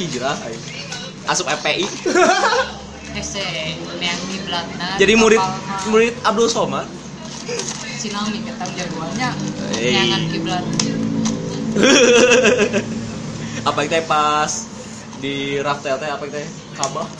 [0.00, 0.64] hijrah aing.
[1.28, 1.84] asup FPI
[3.20, 3.44] ese
[4.00, 5.42] neang di Belanda jadi di murid
[5.88, 6.84] murid Abdul Somad
[7.96, 9.30] Sinami kata jagoannya
[9.72, 9.92] Hey.
[9.94, 10.64] neangan kiblat.
[13.68, 14.52] Apa teh pas
[15.18, 16.46] di raftel teh apa teh?
[16.74, 17.06] Kabah?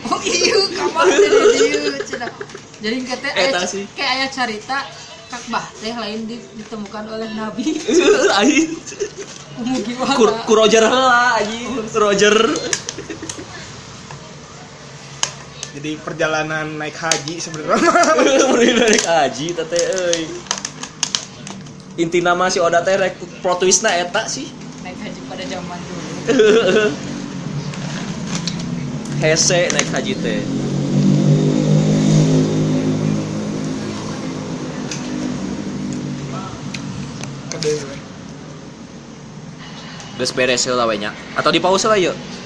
[0.00, 2.32] Oh iya dia cenah
[2.80, 3.84] jadi Eta eh, sih.
[3.92, 4.82] kayak ayat cerita
[5.28, 7.78] kak bah teh lain di- ditemukan oleh Nabi.
[8.40, 8.74] Aing
[9.60, 12.32] umugi wala ku, ku Roger heula anjing Roger
[15.70, 17.78] Jadi perjalanan naik haji sebenarnya.
[18.50, 20.26] Murid naik haji tete euy.
[21.94, 24.50] Inti nama si Oda teh rek plot twistna eta sih.
[24.82, 26.90] Naik haji pada zaman dulu.
[29.22, 30.42] Hese naik haji teh.
[40.18, 41.14] Geus beres heula we nya.
[41.38, 42.39] Atau di pause lah yuk